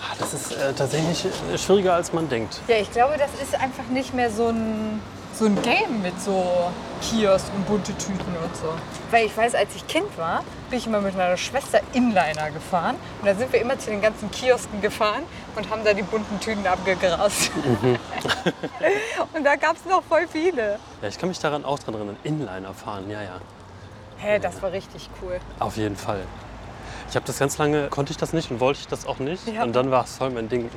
[0.00, 1.26] Ah, das ist äh, tatsächlich
[1.56, 2.60] schwieriger, als man denkt.
[2.68, 5.00] Ja, ich glaube, das ist einfach nicht mehr so ein
[5.42, 6.70] so ein Game mit so
[7.00, 8.72] Kiosk und bunte Tüten und so.
[9.10, 12.94] Weil ich weiß, als ich Kind war, bin ich immer mit meiner Schwester Inliner gefahren.
[13.20, 15.24] Und da sind wir immer zu den ganzen Kiosken gefahren
[15.56, 17.50] und haben da die bunten Tüten abgegrast.
[17.56, 17.98] Mhm.
[19.34, 20.78] und da gab es noch voll viele.
[21.02, 22.16] Ja, ich kann mich daran auch dran erinnern.
[22.22, 23.40] Inliner fahren, ja, ja.
[24.18, 25.40] Hä, das war richtig cool.
[25.58, 26.20] Auf jeden Fall.
[27.12, 29.46] Ich habe das ganz lange, konnte ich das nicht und wollte ich das auch nicht.
[29.46, 29.64] Ja.
[29.64, 30.70] Und dann war es voll mein Ding.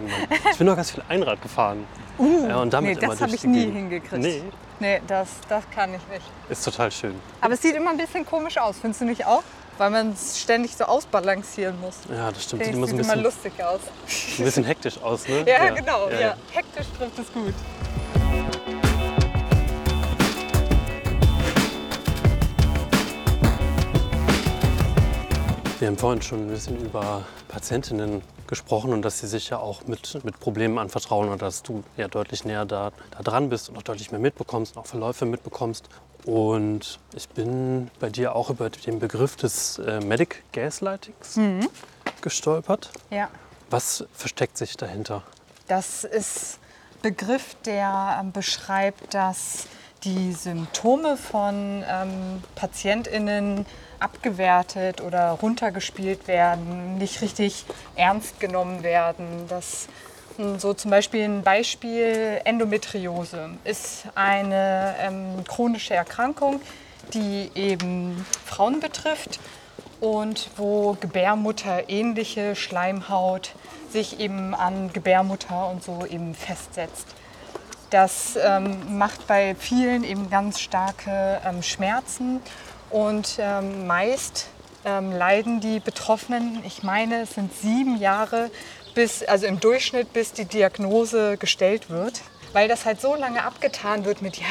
[0.52, 1.88] Ich bin noch ganz viel Einrad gefahren.
[2.20, 4.22] Uh, ja, und damit nee, das habe ich nie hingekriegt.
[4.22, 4.44] Nee.
[4.82, 6.26] Nee, das, das kann ich nicht.
[6.50, 7.16] Ist total schön.
[7.40, 9.44] Aber es sieht immer ein bisschen komisch aus, findest du nicht auch?
[9.78, 12.00] Weil man es ständig so ausbalancieren muss.
[12.10, 12.66] Ja, das stimmt.
[12.66, 13.80] Sieht immer ein bisschen, immer lustig aus.
[14.38, 15.38] Ein bisschen hektisch aus, ne?
[15.48, 16.10] ja, ja, genau.
[16.10, 16.36] Ja.
[16.52, 17.54] Hektisch trifft es gut.
[25.80, 29.86] Wir haben vorhin schon ein bisschen über Patientinnen gesprochen und dass sie sich ja auch
[29.88, 33.78] mit, mit Problemen anvertrauen und dass du ja deutlich näher da, da dran bist und
[33.78, 35.90] auch deutlich mehr mitbekommst und auch Verläufe mitbekommst.
[36.26, 41.68] Und ich bin bei dir auch über den Begriff des äh, Medic Gaslightings mhm.
[42.22, 42.90] gestolpert.
[43.10, 43.28] Ja.
[43.70, 45.24] Was versteckt sich dahinter?
[45.68, 46.60] Das ist
[47.02, 49.68] Begriff, der ähm, beschreibt, dass
[50.04, 53.66] die Symptome von ähm, PatientInnen
[54.00, 57.66] abgewertet oder runtergespielt werden, nicht richtig
[57.96, 59.46] ernst genommen werden.
[59.50, 59.88] Das
[60.38, 66.62] hm, so zum Beispiel ein Beispiel Endometriose ist eine ähm, chronische Erkrankung,
[67.14, 69.40] die eben Frauen betrifft
[70.02, 73.54] und wo Gebärmutter ähnliche Schleimhaut
[73.90, 77.08] sich eben an Gebärmutter und so eben festsetzt.
[77.96, 82.42] Das ähm, macht bei vielen eben ganz starke ähm, Schmerzen
[82.90, 84.48] und ähm, meist
[84.84, 88.52] ähm, leiden die Betroffenen, ich meine, es sind sieben Jahre,
[88.96, 92.20] bis, also im Durchschnitt, bis die Diagnose gestellt wird,
[92.52, 94.46] weil das halt so lange abgetan wird mit, ja,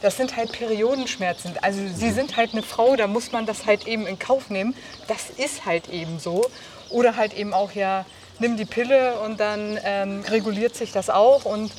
[0.00, 1.56] das sind halt Periodenschmerzen.
[1.62, 4.76] Also sie sind halt eine Frau, da muss man das halt eben in Kauf nehmen.
[5.08, 6.46] Das ist halt eben so.
[6.90, 8.06] Oder halt eben auch, ja,
[8.38, 11.44] nimm die Pille und dann ähm, reguliert sich das auch.
[11.44, 11.72] Und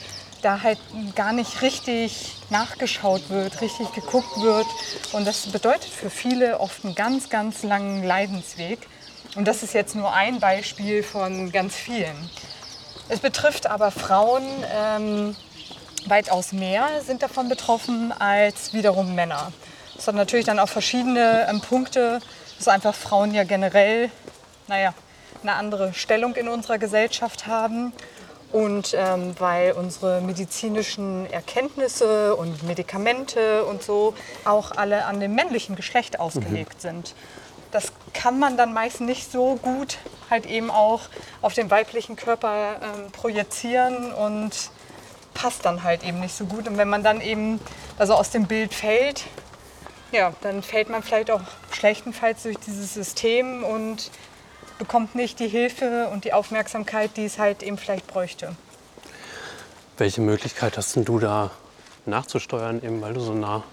[0.46, 0.78] da halt
[1.16, 4.68] gar nicht richtig nachgeschaut wird, richtig geguckt wird.
[5.12, 8.88] Und das bedeutet für viele oft einen ganz, ganz langen Leidensweg.
[9.36, 12.30] Und das ist jetzt nur ein Beispiel von ganz vielen.
[13.10, 15.36] Es betrifft aber Frauen, ähm,
[16.06, 19.52] weitaus mehr sind davon betroffen als wiederum Männer.
[19.96, 22.20] Das hat natürlich dann auch verschiedene ähm, Punkte,
[22.58, 24.12] dass einfach Frauen ja generell,
[24.68, 24.94] naja,
[25.42, 27.94] eine andere Stellung in unserer Gesellschaft haben
[28.56, 34.14] und ähm, weil unsere medizinischen Erkenntnisse und Medikamente und so
[34.46, 36.80] auch alle an dem männlichen Geschlecht ausgelegt mhm.
[36.80, 37.16] sind.
[37.72, 39.98] Das kann man dann meist nicht so gut
[40.30, 41.02] halt eben auch
[41.42, 44.52] auf den weiblichen Körper ähm, projizieren und
[45.34, 46.66] passt dann halt eben nicht so gut.
[46.70, 47.60] Und wenn man dann eben
[47.98, 49.26] also aus dem Bild fällt,
[50.14, 51.42] ja, dann fällt man vielleicht auch
[51.72, 54.12] schlechtenfalls durch dieses System und
[54.78, 58.56] bekommt nicht die Hilfe und die Aufmerksamkeit, die es halt eben vielleicht bräuchte.
[59.98, 61.52] Welche Möglichkeit hast denn du da
[62.06, 63.64] nachzusteuern, eben weil du so nah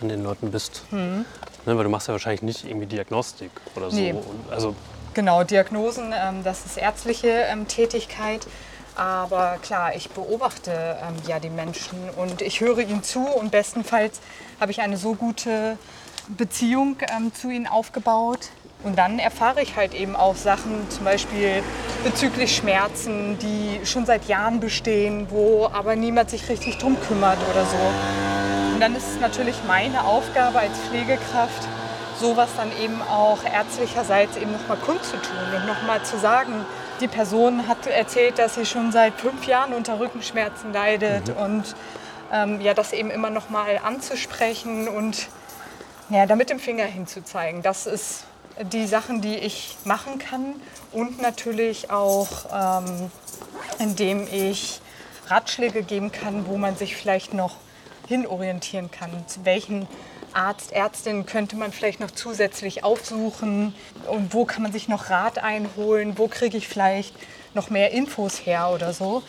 [0.00, 0.84] an den Leuten bist?
[0.90, 1.24] Mhm.
[1.66, 3.96] Ne, weil du machst ja wahrscheinlich nicht irgendwie Diagnostik oder so.
[3.96, 4.14] Nee.
[4.50, 4.76] also
[5.14, 8.46] genau, Diagnosen, ähm, das ist ärztliche ähm, Tätigkeit.
[8.94, 14.20] Aber klar, ich beobachte ähm, ja die Menschen und ich höre ihnen zu und bestenfalls
[14.58, 15.76] habe ich eine so gute
[16.28, 18.48] Beziehung ähm, zu ihnen aufgebaut.
[18.86, 21.60] Und dann erfahre ich halt eben auch Sachen, zum Beispiel
[22.04, 27.64] bezüglich Schmerzen, die schon seit Jahren bestehen, wo aber niemand sich richtig drum kümmert oder
[27.64, 27.76] so.
[28.74, 31.66] Und dann ist es natürlich meine Aufgabe als Pflegekraft,
[32.20, 36.64] sowas dann eben auch ärztlicherseits eben nochmal kundzutun und nochmal zu sagen,
[37.00, 41.42] die Person hat erzählt, dass sie schon seit fünf Jahren unter Rückenschmerzen leidet mhm.
[41.42, 41.74] und
[42.32, 45.26] ähm, ja, das eben immer noch mal anzusprechen und
[46.08, 47.62] ja, da mit dem Finger hinzuzeigen.
[47.62, 48.26] Das ist
[48.72, 50.54] die Sachen, die ich machen kann
[50.92, 53.10] und natürlich auch, ähm,
[53.78, 54.80] indem ich
[55.26, 57.56] Ratschläge geben kann, wo man sich vielleicht noch
[58.08, 59.86] hinorientieren kann, zu welchen
[60.32, 63.74] Arzt, Ärztin könnte man vielleicht noch zusätzlich aufsuchen
[64.06, 67.14] und wo kann man sich noch Rat einholen, wo kriege ich vielleicht
[67.54, 69.22] noch mehr Infos her oder so.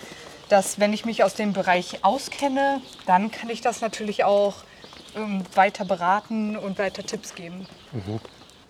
[0.49, 4.55] Dass wenn ich mich aus dem Bereich auskenne, dann kann ich das natürlich auch
[5.15, 7.67] ähm, weiter beraten und weiter Tipps geben.
[7.91, 8.19] Mhm.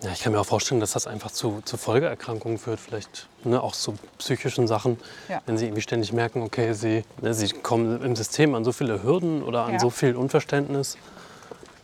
[0.04, 3.62] Ja, ich kann mir auch vorstellen, dass das einfach zu, zu Folgeerkrankungen führt, vielleicht ne,
[3.62, 5.42] auch zu psychischen Sachen, ja.
[5.48, 9.02] wenn sie irgendwie ständig merken, okay, sie, ne, sie kommen im System an so viele
[9.02, 9.80] Hürden oder an ja.
[9.80, 10.98] so viel Unverständnis.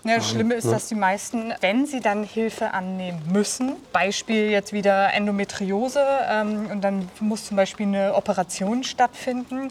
[0.04, 4.74] Ja, das Schlimme ist, dass die meisten, wenn sie dann Hilfe annehmen müssen, Beispiel jetzt
[4.74, 9.70] wieder Endometriose ähm, und dann muss zum Beispiel eine Operation stattfinden,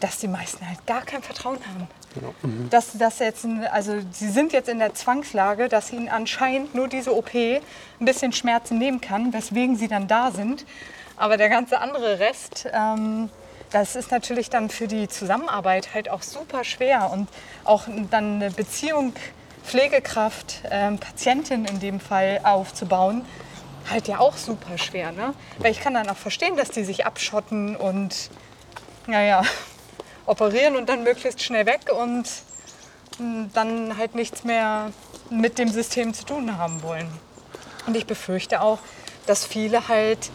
[0.00, 1.86] dass die meisten halt gar kein Vertrauen haben.
[2.14, 2.34] Genau.
[2.42, 2.70] Mhm.
[2.70, 7.14] Dass das jetzt, also sie sind jetzt in der Zwangslage, dass ihnen anscheinend nur diese
[7.14, 7.60] OP ein
[8.00, 10.64] bisschen Schmerzen nehmen kann, weswegen sie dann da sind.
[11.16, 13.28] Aber der ganze andere Rest, ähm,
[13.70, 17.28] das ist natürlich dann für die Zusammenarbeit halt auch super schwer und
[17.64, 19.12] auch dann eine Beziehung
[19.62, 23.24] Pflegekraft, ähm, Patientin in dem Fall aufzubauen,
[23.88, 25.12] halt ja auch super schwer.
[25.12, 25.34] Ne?
[25.58, 28.30] Weil ich kann dann auch verstehen, dass die sich abschotten und
[29.06, 29.42] naja,
[30.30, 32.24] operieren und dann möglichst schnell weg und
[33.18, 34.92] hm, dann halt nichts mehr
[35.28, 37.08] mit dem System zu tun haben wollen.
[37.86, 38.78] Und ich befürchte auch,
[39.26, 40.30] dass viele halt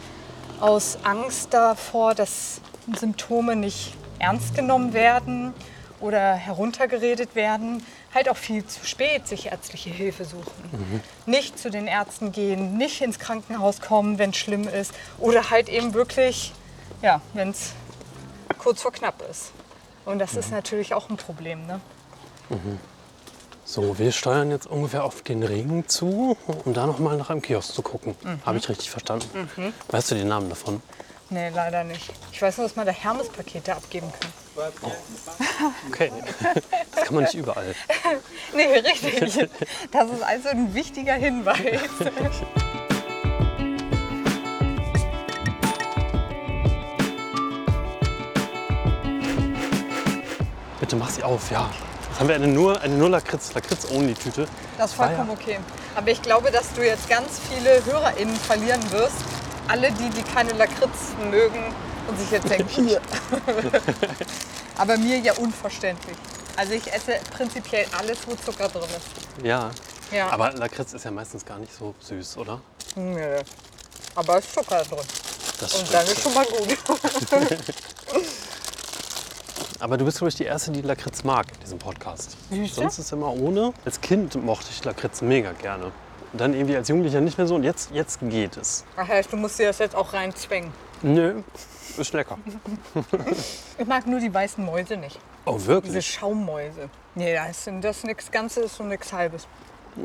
[0.60, 2.60] aus Angst davor, dass
[2.94, 5.54] Symptome nicht ernst genommen werden
[6.00, 7.82] oder heruntergeredet werden,
[8.14, 10.52] halt auch viel zu spät sich ärztliche Hilfe suchen.
[10.72, 11.00] Mhm.
[11.24, 14.92] Nicht zu den Ärzten gehen, nicht ins Krankenhaus kommen, wenn es schlimm ist.
[15.18, 16.52] Oder halt eben wirklich,
[17.00, 17.72] ja, wenn es
[18.58, 19.52] kurz vor knapp ist.
[20.06, 21.66] Und das ist natürlich auch ein Problem.
[21.66, 21.80] Ne?
[22.48, 22.78] Mhm.
[23.64, 27.42] So, wir steuern jetzt ungefähr auf den Ring zu, um da noch mal nach einem
[27.42, 28.14] Kiosk zu gucken.
[28.22, 28.40] Mhm.
[28.46, 29.50] Habe ich richtig verstanden?
[29.56, 29.74] Mhm.
[29.88, 30.80] Weißt du den Namen davon?
[31.28, 32.12] Nee, leider nicht.
[32.30, 34.30] Ich weiß nur, dass man da Hermes-Pakete abgeben kann.
[34.82, 34.92] Oh.
[35.88, 36.12] Okay,
[36.94, 37.74] das kann man nicht überall.
[38.54, 39.48] nee, richtig.
[39.90, 41.80] Das ist also ein wichtiger Hinweis.
[50.86, 51.68] Bitte mach sie auf, ja.
[52.08, 54.46] Jetzt haben wir eine nur, eine nur Lakritz, Lakritz-Only-Tüte.
[54.78, 55.58] Das ist vollkommen okay.
[55.96, 59.16] Aber ich glaube, dass du jetzt ganz viele HörerInnen verlieren wirst.
[59.66, 61.74] Alle die, die keine Lakritz mögen
[62.06, 63.00] und sich jetzt denken, hier.
[64.78, 66.16] Aber mir ja unverständlich.
[66.54, 69.44] Also ich esse prinzipiell alles, wo Zucker drin ist.
[69.44, 69.72] Ja.
[70.12, 70.30] Ja.
[70.30, 72.60] Aber Lakritz ist ja meistens gar nicht so süß, oder?
[72.94, 73.40] Nö.
[74.14, 75.04] Aber es ist Zucker drin.
[75.58, 76.78] Das Und dann ist schon mal gut.
[79.80, 82.36] Aber du bist, glaube ich, die Erste, die Lakritz mag in diesem Podcast.
[82.50, 82.76] Siehste?
[82.80, 83.72] Sonst ist es immer ohne.
[83.84, 85.86] Als Kind mochte ich Lakritz mega gerne.
[86.32, 87.54] Und dann irgendwie als Jugendlicher nicht mehr so.
[87.54, 88.84] Und jetzt, jetzt geht es.
[88.96, 90.70] Ach heißt, du musst dir das jetzt auch reinzwängen.
[91.02, 91.42] Nö,
[91.98, 92.38] ist lecker.
[93.78, 95.18] Ich mag nur die weißen Mäuse nicht.
[95.44, 96.06] Oh, Diese wirklich?
[96.06, 96.88] Schaummäuse.
[97.14, 99.46] Nee, das ist, das ist nichts Ganzes und nichts Halbes.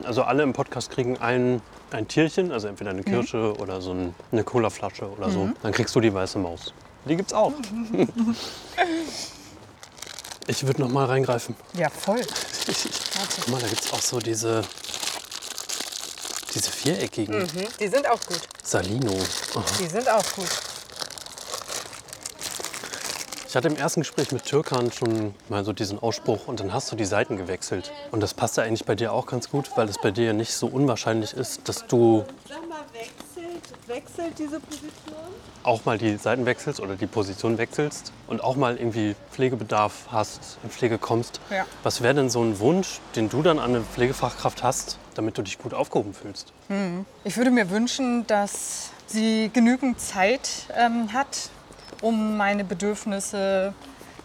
[0.04, 1.62] Also alle im Podcast kriegen ein,
[1.92, 3.00] ein Tierchen, also entweder Mhm.
[3.00, 5.50] eine Kirsche oder so ein, eine Colaflasche oder so.
[5.64, 6.74] Dann kriegst du die weiße Maus.
[7.06, 7.54] Die gibt's auch.
[10.48, 11.56] ich würde noch mal reingreifen.
[11.74, 12.22] Ja, voll.
[12.26, 14.64] Guck mal, da gibt's auch so diese,
[16.54, 17.48] diese viereckigen
[17.80, 18.42] Die sind auch gut.
[18.64, 19.14] Salino.
[19.56, 19.64] Aha.
[19.80, 20.50] Die sind auch gut.
[23.52, 26.90] Ich hatte im ersten Gespräch mit Türkan schon mal so diesen Ausspruch und dann hast
[26.90, 27.92] du die Seiten gewechselt.
[28.12, 30.34] Und das passt ja eigentlich bei dir auch ganz gut, weil es bei dir ja
[30.34, 32.24] nicht so unwahrscheinlich ist, dass du
[33.88, 35.16] wechselt, diese Position?
[35.64, 40.58] auch mal die Seiten wechselst oder die Position wechselst und auch mal irgendwie Pflegebedarf hast,
[40.64, 41.40] in Pflege kommst.
[41.50, 41.66] Ja.
[41.84, 45.42] Was wäre denn so ein Wunsch, den du dann an eine Pflegefachkraft hast, damit du
[45.42, 46.54] dich gut aufgehoben fühlst?
[47.24, 51.50] Ich würde mir wünschen, dass sie genügend Zeit ähm, hat,
[52.02, 53.74] um meine Bedürfnisse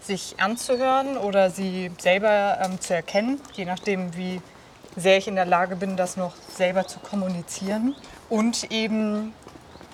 [0.00, 4.40] sich anzuhören oder sie selber ähm, zu erkennen, je nachdem, wie
[4.94, 7.94] sehr ich in der Lage bin, das noch selber zu kommunizieren.
[8.28, 9.32] Und eben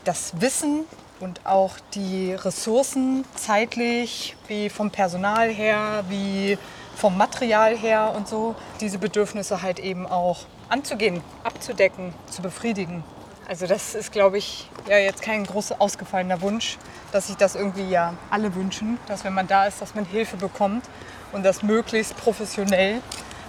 [0.05, 0.85] das Wissen
[1.21, 6.59] und auch die Ressourcen zeitlich, wie vom Personal her, wie
[6.97, 13.05] vom Material her und so, diese Bedürfnisse halt eben auch anzugehen, abzudecken, zu befriedigen.
[13.49, 16.79] Also das ist, glaube ich, ja jetzt kein groß ausgefallener Wunsch,
[17.13, 20.37] dass sich das irgendwie ja alle wünschen, dass wenn man da ist, dass man Hilfe
[20.37, 20.89] bekommt
[21.33, 23.01] und das möglichst professionell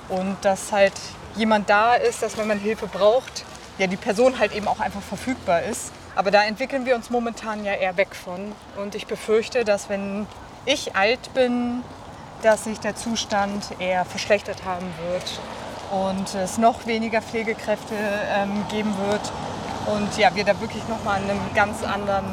[0.10, 0.94] und dass halt
[1.36, 3.46] jemand da ist, dass wenn man Hilfe braucht,
[3.78, 5.92] ja die Person halt eben auch einfach verfügbar ist.
[6.16, 10.28] Aber da entwickeln wir uns momentan ja eher weg von und ich befürchte, dass wenn
[10.66, 11.84] ich alt bin,
[12.44, 15.40] dass sich der Zustand eher verschlechtert haben wird
[15.92, 19.32] und es noch weniger Pflegekräfte ähm, geben wird
[19.88, 22.26] und ja, wir da wirklich noch mal an einem ganz anderen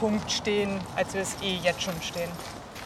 [0.00, 2.30] Punkt stehen, als wir es eh jetzt schon stehen.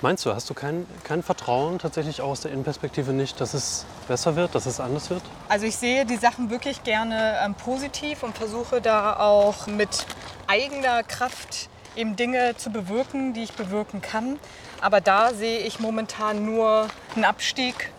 [0.03, 3.86] Meinst du, hast du kein, kein Vertrauen tatsächlich auch aus der Innenperspektive nicht, dass es
[4.09, 5.22] besser wird, dass es anders wird?
[5.48, 10.05] Also ich sehe die Sachen wirklich gerne ähm, positiv und versuche da auch mit
[10.48, 14.40] eigener Kraft eben Dinge zu bewirken, die ich bewirken kann.
[14.80, 17.92] Aber da sehe ich momentan nur einen Abstieg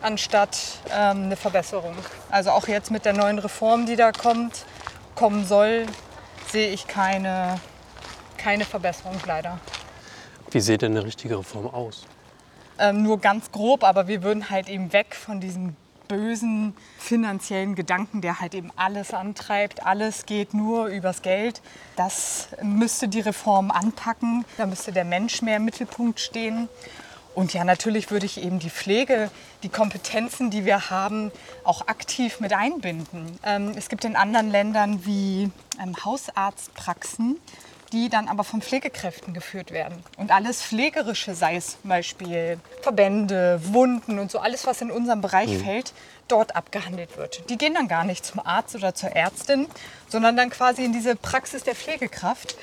[0.00, 0.56] anstatt
[0.90, 1.94] ähm, eine Verbesserung.
[2.30, 4.64] Also auch jetzt mit der neuen Reform, die da kommt,
[5.14, 5.84] kommen soll,
[6.50, 7.60] sehe ich keine,
[8.38, 9.58] keine Verbesserung leider.
[10.52, 12.06] Wie sieht denn eine richtige Reform aus?
[12.78, 15.76] ähm, nur ganz grob, aber wir würden halt eben weg von diesem
[16.08, 19.86] bösen finanziellen Gedanken, der halt eben alles antreibt.
[19.86, 21.62] Alles geht nur übers Geld.
[21.96, 24.44] Das müsste die Reform anpacken.
[24.58, 26.68] Da müsste der Mensch mehr im Mittelpunkt stehen.
[27.34, 29.30] Und ja, natürlich würde ich eben die Pflege,
[29.62, 31.30] die Kompetenzen, die wir haben,
[31.64, 33.38] auch aktiv mit einbinden.
[33.42, 35.50] Ähm, es gibt in anderen Ländern wie
[35.82, 37.38] ähm, Hausarztpraxen,
[37.92, 40.02] die dann aber von Pflegekräften geführt werden.
[40.16, 45.20] Und alles Pflegerische, sei es zum Beispiel Verbände, Wunden und so, alles, was in unserem
[45.20, 45.92] Bereich fällt,
[46.28, 47.48] dort abgehandelt wird.
[47.50, 49.66] Die gehen dann gar nicht zum Arzt oder zur Ärztin,
[50.08, 52.56] sondern dann quasi in diese Praxis der Pflegekraft.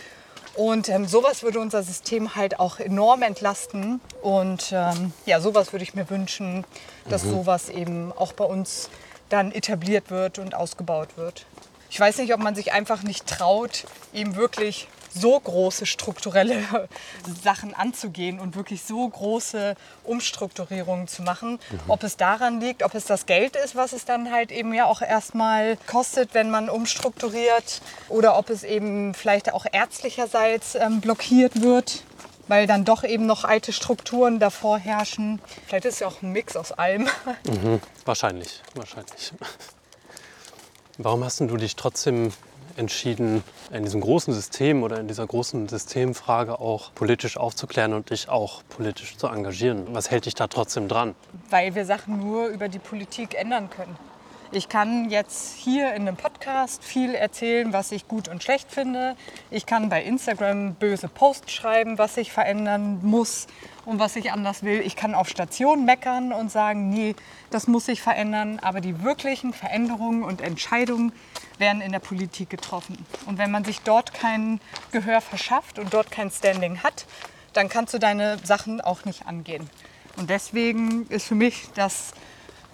[0.56, 4.02] Und ähm, sowas würde unser System halt auch enorm entlasten.
[4.22, 6.66] Und ähm, ja, sowas würde ich mir wünschen,
[7.08, 8.90] dass sowas eben auch bei uns
[9.30, 11.46] dann etabliert wird und ausgebaut wird.
[11.92, 16.64] Ich weiß nicht, ob man sich einfach nicht traut, eben wirklich so große strukturelle
[17.44, 21.60] Sachen anzugehen und wirklich so große Umstrukturierungen zu machen.
[21.88, 24.86] Ob es daran liegt, ob es das Geld ist, was es dann halt eben ja
[24.86, 31.62] auch erstmal kostet, wenn man umstrukturiert, oder ob es eben vielleicht auch ärztlicherseits ähm, blockiert
[31.62, 32.04] wird,
[32.48, 35.42] weil dann doch eben noch alte Strukturen davor herrschen.
[35.68, 37.08] Vielleicht ist es ja auch ein Mix aus allem.
[38.06, 39.34] Wahrscheinlich, wahrscheinlich.
[40.98, 42.34] Warum hast denn du dich trotzdem
[42.78, 48.30] entschieden, in diesem großen System oder in dieser großen Systemfrage auch politisch aufzuklären und dich
[48.30, 49.88] auch politisch zu engagieren?
[49.92, 51.16] Was hält dich da trotzdem dran?
[51.50, 53.98] weil wir Sachen nur über die Politik ändern können.
[54.52, 59.16] Ich kann jetzt hier in einem Podcast viel erzählen, was ich gut und schlecht finde.
[59.52, 63.46] Ich kann bei Instagram böse Posts schreiben, was ich verändern muss
[63.86, 64.82] und was ich anders will.
[64.82, 67.16] Ich kann auf Station meckern und sagen, nee,
[67.52, 68.58] das muss sich verändern.
[68.64, 71.12] Aber die wirklichen Veränderungen und Entscheidungen
[71.60, 73.06] werden in der Politik getroffen.
[73.26, 74.60] Und wenn man sich dort kein
[74.92, 77.06] Gehör verschafft und dort kein Standing hat,
[77.54, 79.70] dann kannst du deine Sachen auch nicht angehen.
[80.18, 82.14] Und deswegen ist für mich das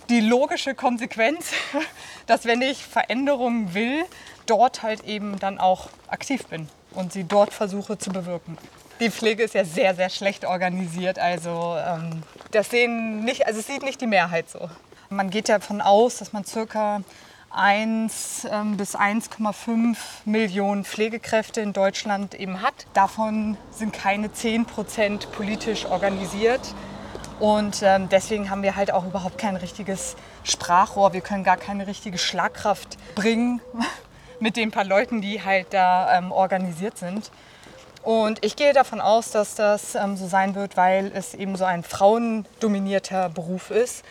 [0.09, 1.51] die logische Konsequenz,
[2.27, 4.05] dass wenn ich Veränderungen will,
[4.45, 8.57] dort halt eben dann auch aktiv bin und sie dort versuche zu bewirken.
[8.99, 11.19] Die Pflege ist ja sehr, sehr schlecht organisiert.
[11.19, 14.69] Also ähm, das sehen nicht, also es sieht nicht die Mehrheit so.
[15.09, 17.01] Man geht ja davon aus, dass man circa
[17.55, 22.73] 1 ähm, bis 1,5 Millionen Pflegekräfte in Deutschland eben hat.
[22.93, 26.61] Davon sind keine 10 Prozent politisch organisiert.
[27.39, 31.13] Und ähm, deswegen haben wir halt auch überhaupt kein richtiges Sprachrohr.
[31.13, 33.61] Wir können gar keine richtige Schlagkraft bringen
[34.39, 37.31] mit den paar Leuten, die halt da ähm, organisiert sind.
[38.03, 41.81] Und ich gehe davon aus, dass das so sein wird, weil es eben so ein
[41.81, 44.05] frauendominierter Beruf ist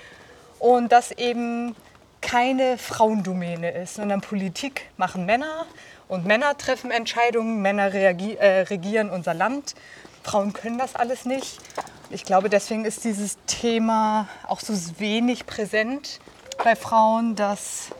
[0.58, 1.76] und das eben
[2.24, 5.66] keine Frauendomäne ist, sondern Politik machen Männer
[6.08, 9.74] und Männer treffen Entscheidungen, Männer äh, regieren unser Land.
[10.22, 11.58] Frauen können das alles nicht.
[12.08, 16.18] Ich glaube, deswegen ist dieses Thema auch so wenig präsent
[16.62, 17.90] bei Frauen, dass,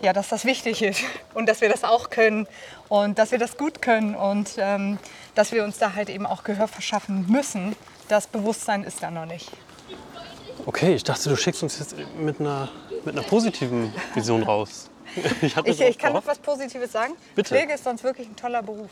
[0.00, 1.02] ja, dass das wichtig ist
[1.34, 2.48] und dass wir das auch können
[2.88, 4.98] und dass wir das gut können und ähm,
[5.36, 7.76] dass wir uns da halt eben auch Gehör verschaffen müssen.
[8.08, 9.50] Das Bewusstsein ist da noch nicht.
[10.66, 12.68] Okay, ich dachte, du schickst uns jetzt mit einer,
[13.04, 14.90] mit einer positiven Vision raus.
[15.42, 17.12] Ich, ich, ich kann noch was Positives sagen.
[17.36, 17.54] Bitte.
[17.54, 18.90] Pflege ist sonst wirklich ein toller Beruf.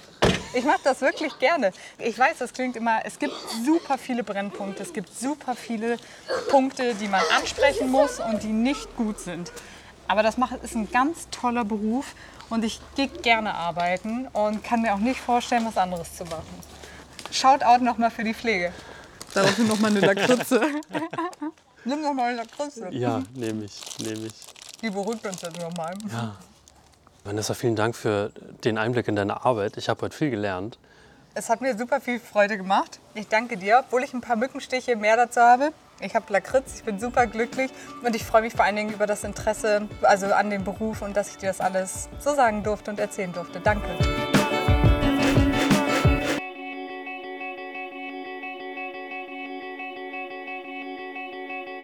[0.54, 1.72] Ich mache das wirklich gerne.
[1.98, 3.34] Ich weiß, das klingt immer, es gibt
[3.64, 5.96] super viele Brennpunkte, es gibt super viele
[6.48, 9.50] Punkte, die man ansprechen muss und die nicht gut sind.
[10.06, 12.14] Aber das ist ein ganz toller Beruf
[12.50, 16.60] und ich gehe gerne arbeiten und kann mir auch nicht vorstellen, was anderes zu machen.
[17.30, 18.72] Shoutout nochmal für die Pflege.
[19.34, 20.60] Daraufhin nochmal eine Lakritze.
[21.84, 22.88] Nimm noch mal eine Lakritze.
[22.90, 24.32] Ja, nehme ich, nehme ich.
[24.80, 25.94] Die beruhigt uns jetzt nochmal.
[26.10, 26.36] Ja.
[27.24, 28.32] Vanessa, vielen Dank für
[28.64, 29.76] den Einblick in deine Arbeit.
[29.76, 30.78] Ich habe heute viel gelernt.
[31.34, 33.00] Es hat mir super viel Freude gemacht.
[33.14, 35.72] Ich danke dir, obwohl ich ein paar Mückenstiche mehr dazu habe.
[36.00, 37.70] Ich habe Lakritz, ich bin super glücklich
[38.02, 41.16] und ich freue mich vor allen Dingen über das Interesse also an dem Beruf und
[41.16, 43.60] dass ich dir das alles so sagen durfte und erzählen durfte.
[43.60, 43.86] Danke.